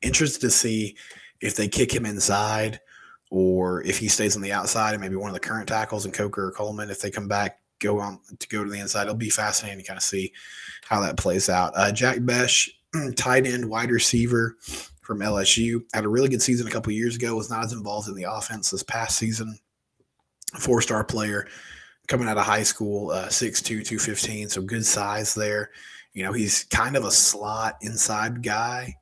Interested 0.00 0.40
to 0.40 0.50
see 0.50 0.96
if 1.40 1.56
they 1.56 1.68
kick 1.68 1.92
him 1.92 2.06
inside 2.06 2.80
or 3.30 3.82
if 3.82 3.98
he 3.98 4.08
stays 4.08 4.36
on 4.36 4.42
the 4.42 4.52
outside 4.52 4.92
and 4.92 5.00
maybe 5.00 5.16
one 5.16 5.30
of 5.30 5.34
the 5.34 5.40
current 5.40 5.68
tackles 5.68 6.04
and 6.04 6.14
Coker 6.14 6.48
or 6.48 6.52
Coleman, 6.52 6.90
if 6.90 7.00
they 7.00 7.10
come 7.10 7.28
back, 7.28 7.60
go 7.78 7.98
on 7.98 8.20
to 8.38 8.48
go 8.48 8.62
to 8.62 8.70
the 8.70 8.78
inside. 8.78 9.02
It'll 9.02 9.14
be 9.14 9.30
fascinating 9.30 9.80
to 9.80 9.86
kind 9.86 9.96
of 9.96 10.02
see 10.02 10.32
how 10.84 11.00
that 11.00 11.16
plays 11.16 11.48
out. 11.48 11.72
Uh, 11.74 11.92
Jack 11.92 12.18
Bech, 12.20 12.50
tight 13.16 13.46
end, 13.46 13.68
wide 13.68 13.90
receiver 13.90 14.56
from 15.02 15.20
LSU, 15.20 15.84
had 15.92 16.04
a 16.04 16.08
really 16.08 16.28
good 16.28 16.42
season 16.42 16.66
a 16.66 16.70
couple 16.70 16.92
years 16.92 17.16
ago. 17.16 17.36
Was 17.36 17.50
not 17.50 17.64
as 17.64 17.72
involved 17.72 18.08
in 18.08 18.14
the 18.14 18.24
offense 18.24 18.70
this 18.70 18.82
past 18.82 19.18
season. 19.18 19.58
Four 20.58 20.80
star 20.80 21.04
player 21.04 21.46
coming 22.06 22.28
out 22.28 22.36
of 22.36 22.44
high 22.44 22.62
school, 22.62 23.10
uh, 23.10 23.28
6'2, 23.28 23.84
215, 23.84 24.48
so 24.48 24.62
good 24.62 24.84
size 24.84 25.34
there. 25.34 25.70
You 26.12 26.24
know, 26.24 26.32
he's 26.32 26.64
kind 26.64 26.96
of 26.96 27.04
a 27.04 27.10
slot 27.10 27.78
inside 27.80 28.42
guy, 28.42 28.96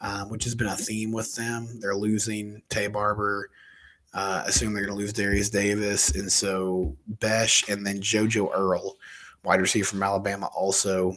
um, 0.00 0.28
which 0.28 0.44
has 0.44 0.54
been 0.54 0.68
a 0.68 0.76
theme 0.76 1.12
with 1.12 1.34
them. 1.34 1.80
They're 1.80 1.96
losing 1.96 2.62
Taye 2.68 2.92
Barber, 2.92 3.50
uh, 4.14 4.44
assume 4.46 4.72
they're 4.72 4.84
going 4.84 4.96
to 4.96 5.00
lose 5.00 5.12
Darius 5.12 5.50
Davis, 5.50 6.14
and 6.14 6.30
so 6.30 6.96
Bech 7.08 7.68
and 7.68 7.84
then 7.84 8.00
JoJo 8.00 8.50
Earl, 8.54 8.96
wide 9.44 9.60
receiver 9.60 9.86
from 9.86 10.02
Alabama, 10.02 10.48
also 10.54 11.16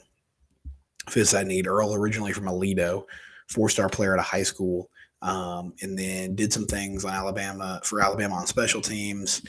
fits 1.10 1.32
that 1.32 1.46
need. 1.46 1.68
Earl 1.68 1.94
originally 1.94 2.34
from 2.34 2.46
Aledo, 2.46 3.06
four 3.48 3.70
star 3.70 3.90
player 3.90 4.14
at 4.14 4.20
a 4.20 4.24
high 4.24 4.44
school, 4.44 4.90
um, 5.22 5.74
and 5.82 5.98
then 5.98 6.36
did 6.36 6.54
some 6.54 6.66
things 6.66 7.06
on 7.06 7.14
Alabama 7.14 7.80
for 7.84 8.02
Alabama 8.02 8.36
on 8.36 8.48
special 8.48 8.82
teams. 8.82 9.42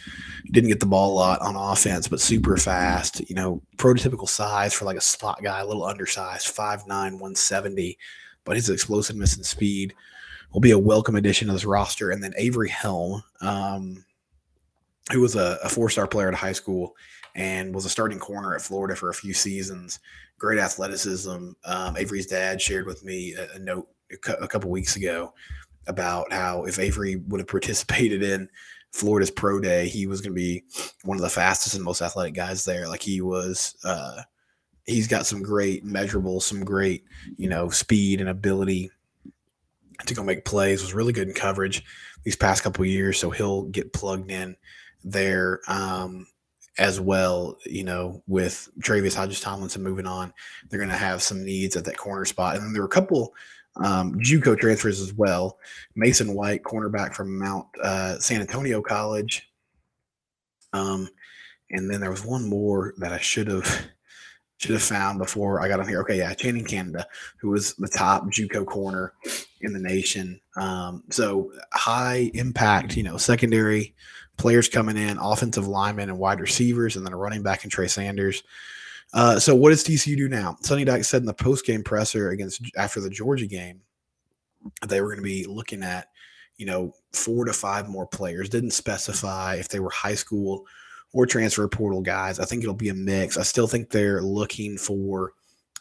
Didn't 0.52 0.70
get 0.70 0.80
the 0.80 0.86
ball 0.86 1.12
a 1.12 1.14
lot 1.14 1.40
on 1.40 1.56
offense, 1.56 2.08
but 2.08 2.20
super 2.20 2.56
fast. 2.56 3.28
You 3.28 3.36
know, 3.36 3.62
prototypical 3.76 4.28
size 4.28 4.72
for 4.72 4.84
like 4.84 4.96
a 4.96 5.02
slot 5.02 5.42
guy, 5.42 5.60
a 5.60 5.66
little 5.66 5.84
undersized, 5.84 6.54
5'9", 6.54 6.86
170, 6.88 7.98
but 8.44 8.56
his 8.56 8.70
explosiveness 8.70 9.36
and 9.36 9.44
speed 9.44 9.94
will 10.52 10.60
be 10.60 10.70
a 10.70 10.78
welcome 10.78 11.16
addition 11.16 11.48
to 11.48 11.52
this 11.52 11.64
roster. 11.64 12.10
And 12.10 12.22
then 12.22 12.32
Avery 12.36 12.70
Helm, 12.70 13.22
um, 13.40 14.04
who 15.12 15.20
was 15.20 15.36
a, 15.36 15.58
a 15.62 15.68
four 15.68 15.90
star 15.90 16.06
player 16.06 16.28
at 16.28 16.34
high 16.34 16.52
school 16.52 16.94
and 17.36 17.74
was 17.74 17.84
a 17.84 17.90
starting 17.90 18.18
corner 18.18 18.54
at 18.54 18.62
Florida 18.62 18.96
for 18.96 19.10
a 19.10 19.14
few 19.14 19.34
seasons. 19.34 20.00
Great 20.38 20.58
athleticism. 20.58 21.50
Um, 21.64 21.96
Avery's 21.96 22.26
dad 22.26 22.60
shared 22.60 22.86
with 22.86 23.04
me 23.04 23.34
a, 23.34 23.52
a 23.52 23.58
note 23.58 23.88
a 24.40 24.48
couple 24.48 24.70
weeks 24.70 24.96
ago 24.96 25.34
about 25.86 26.32
how 26.32 26.64
if 26.64 26.78
Avery 26.78 27.16
would 27.16 27.40
have 27.40 27.48
participated 27.48 28.22
in 28.22 28.48
Florida's 28.92 29.30
pro 29.30 29.60
day, 29.60 29.86
he 29.86 30.06
was 30.06 30.20
going 30.20 30.32
to 30.32 30.40
be 30.40 30.64
one 31.04 31.18
of 31.18 31.22
the 31.22 31.28
fastest 31.28 31.74
and 31.74 31.84
most 31.84 32.00
athletic 32.00 32.34
guys 32.34 32.64
there. 32.64 32.88
Like 32.88 33.02
he 33.02 33.20
was, 33.20 33.76
uh, 33.84 34.22
he's 34.86 35.06
got 35.06 35.26
some 35.26 35.42
great 35.42 35.84
measurables, 35.84 36.42
some 36.42 36.64
great, 36.64 37.04
you 37.36 37.50
know, 37.50 37.68
speed 37.68 38.20
and 38.20 38.30
ability 38.30 38.90
to 40.06 40.14
go 40.14 40.22
make 40.22 40.46
plays. 40.46 40.82
Was 40.82 40.94
really 40.94 41.12
good 41.12 41.28
in 41.28 41.34
coverage 41.34 41.84
these 42.24 42.36
past 42.36 42.62
couple 42.62 42.84
years, 42.86 43.18
so 43.18 43.28
he'll 43.28 43.64
get 43.64 43.92
plugged 43.92 44.30
in 44.30 44.56
there 45.04 45.60
um, 45.68 46.26
as 46.78 47.00
well. 47.00 47.56
You 47.64 47.84
know, 47.84 48.22
with 48.26 48.68
Tre'Vius 48.80 49.14
Hodges 49.14 49.40
Tomlinson 49.40 49.82
moving 49.82 50.06
on, 50.06 50.32
they're 50.68 50.78
going 50.80 50.90
to 50.90 50.96
have 50.96 51.22
some 51.22 51.44
needs 51.44 51.76
at 51.76 51.84
that 51.84 51.96
corner 51.96 52.24
spot, 52.24 52.56
and 52.56 52.64
then 52.64 52.72
there 52.72 52.82
were 52.82 52.88
a 52.88 52.90
couple 52.90 53.34
um, 53.76 54.14
JUCO 54.14 54.58
transfers 54.58 55.00
as 55.00 55.12
well. 55.12 55.58
Mason 55.94 56.34
White, 56.34 56.62
cornerback 56.62 57.14
from 57.14 57.38
Mount 57.38 57.66
uh, 57.82 58.18
San 58.18 58.40
Antonio 58.40 58.80
College. 58.80 59.48
Um, 60.72 61.08
and 61.70 61.90
then 61.90 62.00
there 62.00 62.10
was 62.10 62.24
one 62.24 62.48
more 62.48 62.94
that 62.98 63.12
I 63.12 63.18
should 63.18 63.48
have 63.48 63.86
should 64.58 64.72
have 64.72 64.82
found 64.82 65.18
before 65.18 65.60
I 65.60 65.68
got 65.68 65.80
on 65.80 65.88
here. 65.88 66.00
Okay, 66.00 66.18
yeah, 66.18 66.32
Channing 66.34 66.64
Canada, 66.64 67.06
who 67.38 67.50
was 67.50 67.74
the 67.74 67.88
top 67.88 68.24
JUCO 68.26 68.64
corner 68.64 69.12
in 69.60 69.72
the 69.72 69.78
nation. 69.78 70.40
Um, 70.56 71.04
so 71.10 71.52
high 71.72 72.30
impact, 72.34 72.96
you 72.96 73.02
know, 73.02 73.18
secondary 73.18 73.94
players 74.38 74.68
coming 74.68 74.96
in, 74.96 75.18
offensive 75.18 75.66
linemen 75.66 76.08
and 76.08 76.18
wide 76.18 76.40
receivers, 76.40 76.96
and 76.96 77.04
then 77.04 77.12
a 77.12 77.16
running 77.16 77.42
back 77.42 77.64
in 77.64 77.70
Trey 77.70 77.88
Sanders. 77.88 78.42
Uh, 79.12 79.38
so 79.38 79.54
what 79.54 79.70
does 79.70 79.84
TCU 79.84 80.16
do 80.16 80.28
now? 80.28 80.56
Sonny 80.60 80.84
Dykes 80.84 81.08
said 81.08 81.22
in 81.22 81.26
the 81.26 81.34
post 81.34 81.64
game 81.64 81.82
presser 81.82 82.30
against 82.30 82.62
after 82.76 83.00
the 83.00 83.10
Georgia 83.10 83.46
game, 83.46 83.80
they 84.86 85.00
were 85.00 85.08
going 85.08 85.18
to 85.18 85.22
be 85.22 85.44
looking 85.44 85.82
at, 85.82 86.08
you 86.56 86.66
know, 86.66 86.92
four 87.12 87.44
to 87.44 87.52
five 87.52 87.88
more 87.88 88.06
players. 88.06 88.48
Didn't 88.48 88.72
specify 88.72 89.56
if 89.56 89.68
they 89.68 89.80
were 89.80 89.90
high 89.90 90.14
school 90.14 90.66
or 91.12 91.26
transfer 91.26 91.66
portal 91.68 92.02
guys. 92.02 92.38
I 92.38 92.44
think 92.44 92.62
it'll 92.62 92.74
be 92.74 92.88
a 92.88 92.94
mix. 92.94 93.36
I 93.36 93.42
still 93.42 93.66
think 93.66 93.90
they're 93.90 94.22
looking 94.22 94.76
for 94.76 95.32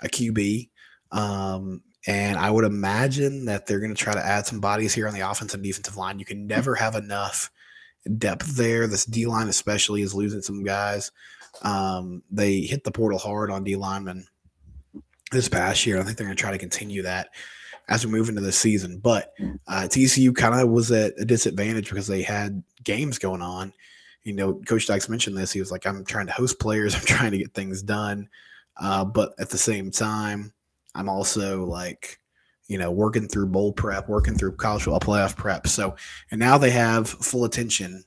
a 0.01 0.07
QB. 0.07 0.69
Um, 1.11 1.81
and 2.07 2.37
I 2.37 2.51
would 2.51 2.65
imagine 2.65 3.45
that 3.45 3.65
they're 3.65 3.79
going 3.79 3.93
to 3.93 4.01
try 4.01 4.13
to 4.13 4.25
add 4.25 4.45
some 4.45 4.59
bodies 4.59 4.93
here 4.93 5.07
on 5.07 5.13
the 5.13 5.29
offensive 5.29 5.57
and 5.57 5.63
defensive 5.63 5.97
line. 5.97 6.19
You 6.19 6.25
can 6.25 6.45
never 6.45 6.75
have 6.75 6.95
enough 6.95 7.49
depth 8.17 8.55
there. 8.55 8.87
This 8.87 9.05
D 9.05 9.25
line, 9.25 9.47
especially, 9.47 10.01
is 10.01 10.13
losing 10.13 10.41
some 10.41 10.63
guys. 10.63 11.11
Um, 11.63 12.21
they 12.29 12.61
hit 12.61 12.83
the 12.83 12.91
portal 12.91 13.17
hard 13.17 13.49
on 13.49 13.63
D 13.63 13.75
linemen 13.75 14.27
this 15.31 15.49
past 15.49 15.85
year. 15.85 15.99
I 15.99 16.03
think 16.03 16.17
they're 16.17 16.27
going 16.27 16.37
to 16.37 16.41
try 16.41 16.51
to 16.51 16.57
continue 16.57 17.01
that 17.03 17.29
as 17.87 18.05
we 18.05 18.11
move 18.11 18.29
into 18.29 18.41
the 18.41 18.51
season. 18.51 18.99
But 18.99 19.33
uh, 19.67 19.87
TCU 19.89 20.35
kind 20.35 20.59
of 20.59 20.69
was 20.69 20.91
at 20.91 21.13
a 21.19 21.25
disadvantage 21.25 21.89
because 21.89 22.07
they 22.07 22.21
had 22.21 22.63
games 22.83 23.17
going 23.17 23.41
on. 23.41 23.73
You 24.25 24.33
know, 24.33 24.55
Coach 24.67 24.87
Dykes 24.87 25.07
mentioned 25.07 25.37
this. 25.37 25.53
He 25.53 25.61
was 25.61 25.71
like, 25.71 25.87
I'm 25.87 26.03
trying 26.03 26.27
to 26.27 26.33
host 26.33 26.59
players, 26.59 26.93
I'm 26.95 27.05
trying 27.05 27.31
to 27.31 27.37
get 27.37 27.53
things 27.53 27.81
done. 27.81 28.27
Uh, 28.77 29.05
but 29.05 29.33
at 29.39 29.49
the 29.49 29.57
same 29.57 29.89
time, 29.89 30.51
I'm 30.93 31.07
also 31.07 31.63
like, 31.63 32.19
you 32.67 32.77
know, 32.77 32.91
working 32.91 33.29
through 33.29 33.47
bowl 33.47 33.71
prep, 33.71 34.09
working 34.09 34.37
through 34.37 34.57
college 34.57 34.83
football 34.83 34.99
playoff 34.99 35.37
prep. 35.37 35.67
So, 35.67 35.95
and 36.31 36.39
now 36.39 36.57
they 36.57 36.71
have 36.71 37.07
full 37.07 37.45
attention 37.45 38.03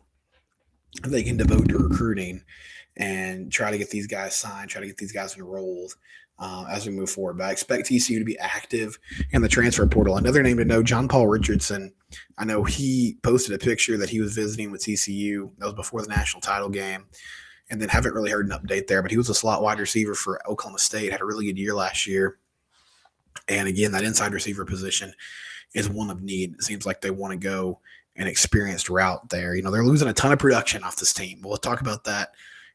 they 1.06 1.22
can 1.22 1.36
devote 1.36 1.68
to 1.68 1.78
recruiting 1.78 2.42
and 2.96 3.52
try 3.52 3.70
to 3.70 3.78
get 3.78 3.90
these 3.90 4.06
guys 4.06 4.34
signed, 4.34 4.70
try 4.70 4.80
to 4.80 4.86
get 4.86 4.96
these 4.96 5.12
guys 5.12 5.36
enrolled 5.36 5.94
uh, 6.38 6.64
as 6.70 6.86
we 6.86 6.92
move 6.92 7.10
forward. 7.10 7.38
But 7.38 7.48
I 7.48 7.52
expect 7.52 7.88
TCU 7.88 8.18
to 8.18 8.24
be 8.24 8.38
active 8.38 8.98
in 9.32 9.42
the 9.42 9.48
transfer 9.48 9.86
portal. 9.86 10.16
Another 10.16 10.42
name 10.42 10.58
to 10.58 10.64
know, 10.64 10.82
John 10.82 11.08
Paul 11.08 11.26
Richardson. 11.26 11.92
I 12.38 12.44
know 12.44 12.64
he 12.64 13.18
posted 13.22 13.54
a 13.54 13.58
picture 13.58 13.96
that 13.98 14.10
he 14.10 14.20
was 14.20 14.34
visiting 14.34 14.70
with 14.70 14.82
TCU. 14.82 15.50
That 15.58 15.66
was 15.66 15.74
before 15.74 16.02
the 16.02 16.08
national 16.08 16.40
title 16.40 16.68
game. 16.68 17.06
And 17.70 17.80
then 17.80 17.90
haven't 17.90 18.14
really 18.14 18.30
heard 18.30 18.50
an 18.50 18.58
update 18.58 18.86
there, 18.86 19.02
but 19.02 19.10
he 19.10 19.18
was 19.18 19.28
a 19.28 19.34
slot 19.34 19.62
wide 19.62 19.78
receiver 19.78 20.14
for 20.14 20.40
Oklahoma 20.48 20.78
State, 20.78 21.12
had 21.12 21.20
a 21.20 21.26
really 21.26 21.44
good 21.44 21.58
year 21.58 21.74
last 21.74 22.06
year. 22.06 22.38
And 23.46 23.68
again, 23.68 23.92
that 23.92 24.04
inside 24.04 24.32
receiver 24.32 24.64
position 24.64 25.12
is 25.74 25.88
one 25.88 26.08
of 26.08 26.22
need. 26.22 26.54
It 26.54 26.62
seems 26.62 26.86
like 26.86 27.02
they 27.02 27.10
want 27.10 27.32
to 27.32 27.36
go 27.36 27.80
an 28.16 28.26
experienced 28.26 28.88
route 28.88 29.28
there. 29.28 29.54
You 29.54 29.62
know, 29.62 29.70
they're 29.70 29.84
losing 29.84 30.08
a 30.08 30.14
ton 30.14 30.32
of 30.32 30.38
production 30.38 30.82
off 30.82 30.96
this 30.96 31.12
team. 31.12 31.40
We'll 31.42 31.58
talk 31.58 31.82
about 31.82 32.04
that 32.04 32.30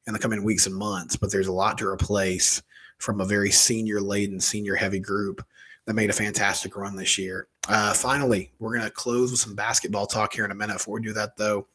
in 0.05 0.13
the 0.13 0.19
coming 0.19 0.43
weeks 0.43 0.67
and 0.67 0.75
months, 0.75 1.15
but 1.15 1.31
there's 1.31 1.47
a 1.47 1.53
lot 1.53 1.77
to 1.79 1.87
replace 1.87 2.61
from 3.03 3.19
a 3.19 3.25
very 3.25 3.51
senior 3.51 3.99
laden, 3.99 4.39
senior 4.39 4.75
heavy 4.75 4.99
group 4.99 5.45
that 5.83 5.93
made 5.93 6.09
a 6.09 6.13
fantastic 6.13 6.77
run 6.77 6.95
this 6.95 7.17
year. 7.17 7.49
Uh, 7.67 7.93
finally, 7.93 8.49
we're 8.59 8.73
going 8.73 8.85
to 8.85 8.89
close 8.89 9.29
with 9.29 9.41
some 9.41 9.55
basketball 9.55 10.07
talk 10.07 10.33
here 10.33 10.45
in 10.45 10.51
a 10.51 10.55
minute. 10.55 10.75
Before 10.75 10.95
we 10.95 11.01
do 11.01 11.11
that, 11.11 11.35
though, 11.35 11.67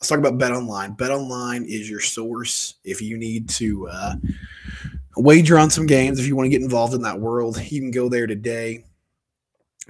let's 0.00 0.08
talk 0.08 0.18
about 0.18 0.38
Bet 0.38 0.50
Online. 0.50 0.94
Bet 0.94 1.10
Online 1.10 1.64
is 1.64 1.90
your 1.90 2.00
source 2.00 2.76
if 2.84 3.02
you 3.02 3.18
need 3.18 3.50
to 3.50 3.86
uh, 3.88 4.14
wager 5.18 5.58
on 5.58 5.68
some 5.68 5.84
games, 5.84 6.18
if 6.18 6.26
you 6.26 6.34
want 6.34 6.46
to 6.46 6.50
get 6.50 6.62
involved 6.62 6.94
in 6.94 7.02
that 7.02 7.20
world. 7.20 7.60
You 7.70 7.80
can 7.80 7.90
go 7.90 8.08
there 8.08 8.26
today. 8.26 8.86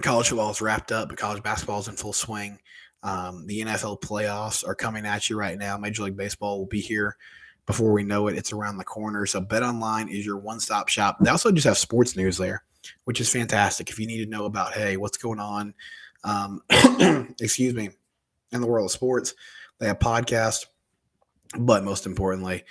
College 0.01 0.27
football 0.29 0.51
is 0.51 0.61
wrapped 0.61 0.91
up, 0.91 1.07
but 1.07 1.17
college 1.17 1.41
basketball 1.43 1.79
is 1.79 1.87
in 1.87 1.95
full 1.95 2.11
swing. 2.11 2.59
Um, 3.03 3.47
the 3.47 3.61
NFL 3.61 4.01
playoffs 4.01 4.67
are 4.67 4.75
coming 4.75 5.05
at 5.05 5.29
you 5.29 5.37
right 5.37 5.57
now. 5.57 5.77
Major 5.77 6.03
League 6.03 6.17
Baseball 6.17 6.59
will 6.59 6.65
be 6.65 6.81
here 6.81 7.15
before 7.65 7.91
we 7.91 8.03
know 8.03 8.27
it. 8.27 8.37
It's 8.37 8.53
around 8.53 8.77
the 8.77 8.83
corner. 8.83 9.25
So 9.25 9.39
Bet 9.41 9.63
Online 9.63 10.09
is 10.09 10.25
your 10.25 10.37
one-stop 10.37 10.89
shop. 10.89 11.17
They 11.19 11.29
also 11.29 11.51
just 11.51 11.67
have 11.67 11.77
sports 11.77 12.15
news 12.15 12.37
there, 12.37 12.63
which 13.05 13.21
is 13.21 13.31
fantastic. 13.31 13.89
If 13.89 13.99
you 13.99 14.07
need 14.07 14.23
to 14.23 14.29
know 14.29 14.45
about, 14.45 14.73
hey, 14.73 14.97
what's 14.97 15.17
going 15.17 15.39
on, 15.39 15.73
um, 16.23 16.61
excuse 17.39 17.73
me, 17.73 17.89
in 18.51 18.61
the 18.61 18.67
world 18.67 18.85
of 18.85 18.91
sports. 18.91 19.33
They 19.79 19.87
have 19.87 19.99
podcasts, 19.99 20.65
but 21.57 21.83
most 21.83 22.05
importantly, 22.05 22.63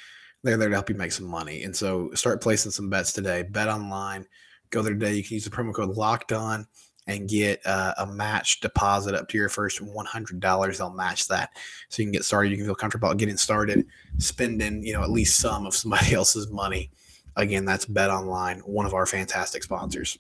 they're 0.43 0.57
there 0.57 0.69
to 0.69 0.75
help 0.75 0.89
you 0.89 0.97
make 0.97 1.13
some 1.13 1.27
money. 1.27 1.63
And 1.63 1.77
so 1.77 2.11
start 2.15 2.43
placing 2.43 2.73
some 2.73 2.91
bets 2.91 3.13
today. 3.13 3.43
Bet 3.43 3.69
online. 3.69 4.27
Go 4.71 4.83
there 4.83 4.95
today. 4.95 5.15
You 5.15 5.23
can 5.23 5.35
use 5.35 5.45
the 5.45 5.51
promo 5.51 5.75
code 5.75 5.97
Locked 5.97 6.33
On 6.33 6.67
and 7.07 7.29
get 7.29 7.65
uh, 7.67 7.95
a 7.99 8.07
match 8.07 8.61
deposit 8.61 9.15
up 9.15 9.29
to 9.29 9.39
your 9.39 9.49
first 9.49 9.81
$100. 9.81 10.79
They'll 10.79 10.91
match 10.91 11.29
that. 11.29 11.51
So 11.89 12.03
you 12.03 12.07
can 12.07 12.13
get 12.13 12.25
started. 12.25 12.51
You 12.51 12.57
can 12.57 12.67
feel 12.67 12.75
comfortable 12.75 13.13
getting 13.15 13.37
started, 13.37 13.87
spending, 14.19 14.85
you 14.85 14.93
know, 14.93 15.03
at 15.03 15.11
least 15.11 15.41
some 15.41 15.67
of 15.67 15.75
somebody 15.75 16.15
else's 16.15 16.51
money. 16.51 16.91
Again, 17.37 17.65
that's 17.65 17.87
Bet 17.87 18.11
Online, 18.11 18.61
one 18.61 18.87
of 18.87 18.95
our 18.95 19.07
fantastic 19.07 19.63
sponsors. 19.63 20.19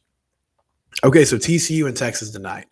Okay, 1.05 1.25
so 1.25 1.37
TCU 1.37 1.87
and 1.87 1.97
Texas 1.97 2.31
tonight 2.31 2.67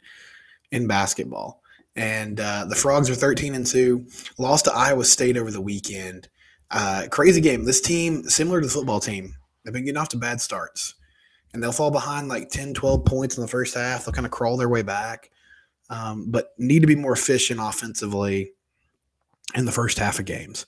in 0.73 0.87
basketball. 0.87 1.63
And 1.97 2.41
uh, 2.41 2.65
the 2.67 2.75
Frogs 2.75 3.11
are 3.11 3.15
13 3.15 3.55
and 3.55 3.67
2, 3.67 4.07
lost 4.39 4.65
to 4.65 4.73
Iowa 4.73 5.05
State 5.05 5.37
over 5.37 5.51
the 5.51 5.61
weekend. 5.61 6.29
Uh, 6.71 7.07
crazy 7.11 7.41
game. 7.41 7.65
This 7.65 7.81
team, 7.81 8.25
similar 8.25 8.61
to 8.61 8.67
the 8.67 8.73
football 8.73 9.01
team, 9.01 9.35
they've 9.65 9.75
been 9.75 9.85
getting 9.85 9.99
off 9.99 10.09
to 10.11 10.17
bad 10.17 10.41
starts 10.41 10.95
and 11.53 11.63
they'll 11.63 11.73
fall 11.73 11.91
behind 11.91 12.29
like 12.29 12.51
10, 12.51 12.75
12 12.75 13.05
points 13.05 13.37
in 13.37 13.43
the 13.43 13.49
first 13.49 13.75
half. 13.75 14.05
They'll 14.05 14.13
kind 14.13 14.27
of 14.27 14.33
crawl 14.33 14.57
their 14.57 14.69
way 14.69 14.83
back, 14.83 15.31
um, 15.89 16.31
but 16.31 16.53
need 16.59 16.81
to 16.81 16.87
be 16.87 16.95
more 16.95 17.13
efficient 17.13 17.61
offensively 17.61 18.53
in 19.55 19.65
the 19.65 19.73
first 19.73 19.99
half 19.99 20.19
of 20.19 20.25
games. 20.25 20.67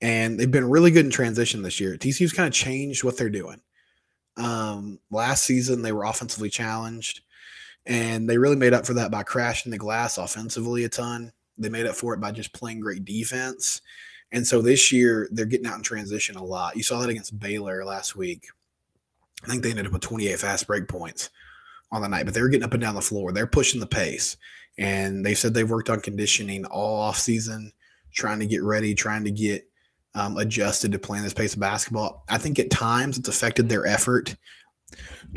And 0.00 0.38
they've 0.38 0.50
been 0.50 0.68
really 0.68 0.90
good 0.90 1.04
in 1.04 1.10
transition 1.10 1.62
this 1.62 1.80
year. 1.80 1.96
TCU's 1.96 2.32
kind 2.32 2.46
of 2.46 2.54
changed 2.54 3.04
what 3.04 3.16
they're 3.16 3.30
doing. 3.30 3.60
Um, 4.36 4.98
last 5.10 5.44
season, 5.44 5.82
they 5.82 5.92
were 5.92 6.04
offensively 6.04 6.50
challenged, 6.50 7.20
and 7.86 8.28
they 8.28 8.36
really 8.36 8.56
made 8.56 8.72
up 8.72 8.84
for 8.84 8.94
that 8.94 9.10
by 9.10 9.22
crashing 9.22 9.70
the 9.70 9.78
glass 9.78 10.18
offensively 10.18 10.84
a 10.84 10.88
ton. 10.88 11.32
They 11.56 11.68
made 11.68 11.86
up 11.86 11.94
for 11.94 12.14
it 12.14 12.20
by 12.20 12.32
just 12.32 12.52
playing 12.52 12.80
great 12.80 13.04
defense. 13.04 13.80
And 14.32 14.44
so 14.44 14.60
this 14.60 14.90
year, 14.90 15.28
they're 15.30 15.44
getting 15.44 15.66
out 15.66 15.76
in 15.76 15.82
transition 15.82 16.34
a 16.34 16.44
lot. 16.44 16.76
You 16.76 16.82
saw 16.82 16.98
that 16.98 17.10
against 17.10 17.38
Baylor 17.38 17.84
last 17.84 18.16
week 18.16 18.48
I 19.44 19.50
think 19.50 19.62
they 19.62 19.70
ended 19.70 19.86
up 19.86 19.92
with 19.92 20.02
28 20.02 20.38
fast 20.38 20.66
break 20.66 20.88
points 20.88 21.30
on 21.92 22.02
the 22.02 22.08
night, 22.08 22.24
but 22.24 22.34
they 22.34 22.42
were 22.42 22.48
getting 22.48 22.64
up 22.64 22.72
and 22.72 22.80
down 22.80 22.94
the 22.94 23.00
floor. 23.00 23.32
They're 23.32 23.46
pushing 23.46 23.80
the 23.80 23.86
pace. 23.86 24.36
And 24.78 25.24
they 25.24 25.34
said 25.34 25.54
they've 25.54 25.68
worked 25.68 25.90
on 25.90 26.00
conditioning 26.00 26.64
all 26.64 27.00
off 27.00 27.18
season, 27.18 27.72
trying 28.12 28.40
to 28.40 28.46
get 28.46 28.62
ready, 28.62 28.94
trying 28.94 29.24
to 29.24 29.30
get 29.30 29.68
um, 30.14 30.36
adjusted 30.36 30.92
to 30.92 30.98
playing 30.98 31.24
this 31.24 31.34
pace 31.34 31.54
of 31.54 31.60
basketball. 31.60 32.24
I 32.28 32.38
think 32.38 32.58
at 32.58 32.70
times 32.70 33.18
it's 33.18 33.28
affected 33.28 33.68
their 33.68 33.86
effort 33.86 34.34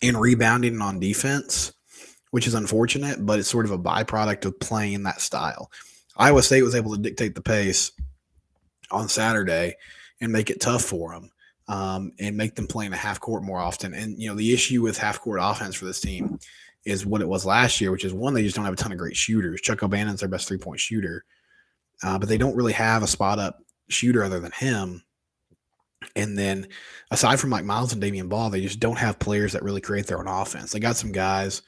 in 0.00 0.16
rebounding 0.16 0.80
on 0.80 1.00
defense, 1.00 1.72
which 2.30 2.46
is 2.46 2.54
unfortunate, 2.54 3.24
but 3.24 3.38
it's 3.38 3.48
sort 3.48 3.66
of 3.66 3.72
a 3.72 3.78
byproduct 3.78 4.44
of 4.44 4.58
playing 4.58 5.04
that 5.04 5.20
style. 5.20 5.70
Iowa 6.16 6.42
State 6.42 6.62
was 6.62 6.74
able 6.74 6.94
to 6.94 7.02
dictate 7.02 7.34
the 7.34 7.42
pace 7.42 7.92
on 8.90 9.08
Saturday 9.08 9.76
and 10.20 10.32
make 10.32 10.50
it 10.50 10.60
tough 10.60 10.82
for 10.82 11.12
them 11.12 11.30
um, 11.68 12.12
and 12.18 12.36
make 12.36 12.54
them 12.54 12.66
play 12.66 12.84
in 12.84 12.90
the 12.90 12.96
half 12.96 13.20
court 13.20 13.42
more 13.42 13.58
often. 13.58 13.94
And 13.94 14.20
you 14.20 14.28
know, 14.28 14.34
the 14.34 14.52
issue 14.52 14.82
with 14.82 14.98
half 14.98 15.20
court 15.20 15.40
offense 15.42 15.74
for 15.74 15.84
this 15.84 16.00
team 16.00 16.38
is 16.84 17.06
what 17.06 17.22
it 17.22 17.28
was 17.28 17.46
last 17.46 17.80
year, 17.80 17.90
which 17.90 18.04
is 18.04 18.12
one 18.12 18.34
they 18.34 18.42
just 18.42 18.56
don't 18.56 18.64
have 18.64 18.74
a 18.74 18.76
ton 18.76 18.92
of 18.92 18.98
great 18.98 19.16
shooters. 19.16 19.60
Chuck 19.60 19.82
O'Bannon's 19.82 20.20
their 20.20 20.28
best 20.28 20.46
three 20.46 20.58
point 20.58 20.80
shooter, 20.80 21.24
uh, 22.02 22.18
but 22.18 22.28
they 22.28 22.38
don't 22.38 22.56
really 22.56 22.72
have 22.72 23.02
a 23.02 23.06
spot 23.06 23.38
up 23.38 23.58
shooter 23.88 24.22
other 24.22 24.40
than 24.40 24.52
him. 24.52 25.02
And 26.16 26.36
then 26.36 26.68
aside 27.10 27.40
from 27.40 27.50
Mike 27.50 27.64
Miles 27.64 27.94
and 27.94 28.02
Damion 28.02 28.28
Baugh, 28.28 28.50
they 28.50 28.60
just 28.60 28.80
don't 28.80 28.98
have 28.98 29.18
players 29.18 29.52
that 29.52 29.62
really 29.62 29.80
create 29.80 30.06
their 30.06 30.18
own 30.18 30.28
offense. 30.28 30.70
They 30.70 30.80
got 30.80 30.96
some 30.96 31.12
guys 31.12 31.62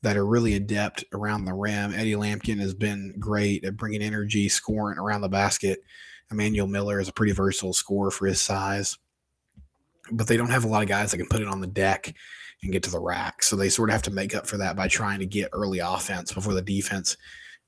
that 0.00 0.16
are 0.16 0.26
really 0.26 0.54
adept 0.54 1.04
around 1.12 1.44
the 1.44 1.52
rim. 1.52 1.92
Eddie 1.92 2.14
Lampkin 2.14 2.58
has 2.60 2.74
been 2.74 3.14
great 3.18 3.64
at 3.64 3.76
bringing 3.76 4.02
energy, 4.02 4.48
scoring 4.48 4.98
around 4.98 5.20
the 5.20 5.28
basket. 5.28 5.80
Emmanuel 6.30 6.66
Miller 6.66 6.98
is 6.98 7.08
a 7.08 7.12
pretty 7.12 7.32
versatile 7.32 7.74
scorer 7.74 8.10
for 8.10 8.26
his 8.26 8.40
size 8.40 8.96
but 10.12 10.26
they 10.26 10.36
don't 10.36 10.50
have 10.50 10.64
a 10.64 10.68
lot 10.68 10.82
of 10.82 10.88
guys 10.88 11.10
that 11.10 11.18
can 11.18 11.28
put 11.28 11.40
it 11.40 11.48
on 11.48 11.60
the 11.60 11.66
deck 11.66 12.14
and 12.62 12.72
get 12.72 12.82
to 12.84 12.90
the 12.90 12.98
rack. 12.98 13.42
So 13.42 13.56
they 13.56 13.68
sort 13.68 13.90
of 13.90 13.92
have 13.94 14.02
to 14.02 14.10
make 14.10 14.34
up 14.34 14.46
for 14.46 14.56
that 14.58 14.76
by 14.76 14.88
trying 14.88 15.18
to 15.20 15.26
get 15.26 15.50
early 15.52 15.78
offense 15.78 16.32
before 16.32 16.54
the 16.54 16.62
defense 16.62 17.16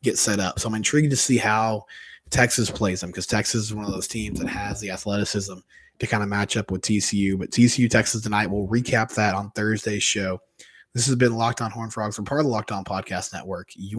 gets 0.03 0.21
set 0.21 0.41
up. 0.41 0.59
So 0.59 0.69
I'm 0.69 0.75
intrigued 0.75 1.11
to 1.11 1.17
see 1.17 1.37
how 1.37 1.85
Texas 2.31 2.71
plays 2.71 3.01
them 3.01 3.11
because 3.11 3.27
Texas 3.27 3.65
is 3.65 3.75
one 3.75 3.85
of 3.85 3.93
those 3.93 4.09
teams 4.09 4.41
that 4.41 4.49
has 4.49 4.81
the 4.81 4.91
athleticism 4.91 5.55
to 5.99 6.07
kind 6.07 6.23
of 6.23 6.29
match 6.29 6.57
up 6.57 6.71
with 6.71 6.83
TCU. 6.83 7.39
But 7.39 7.51
TCU 7.51 7.89
Texas 7.89 8.23
tonight, 8.23 8.49
we'll 8.49 8.69
recap 8.69 9.15
that 9.15 9.35
on 9.35 9.51
Thursday's 9.53 10.03
show. 10.03 10.41
This 10.95 11.07
has 11.07 11.17
been 11.17 11.37
Locked 11.37 11.61
On 11.61 11.71
Horn 11.71 11.91
Frogs. 11.91 12.19
We're 12.19 12.25
part 12.25 12.41
of 12.41 12.47
the 12.47 12.53
Locked 12.53 12.73
On 12.73 12.85
Podcast 12.85 13.35
Network. 13.35 13.69
You 13.75 13.91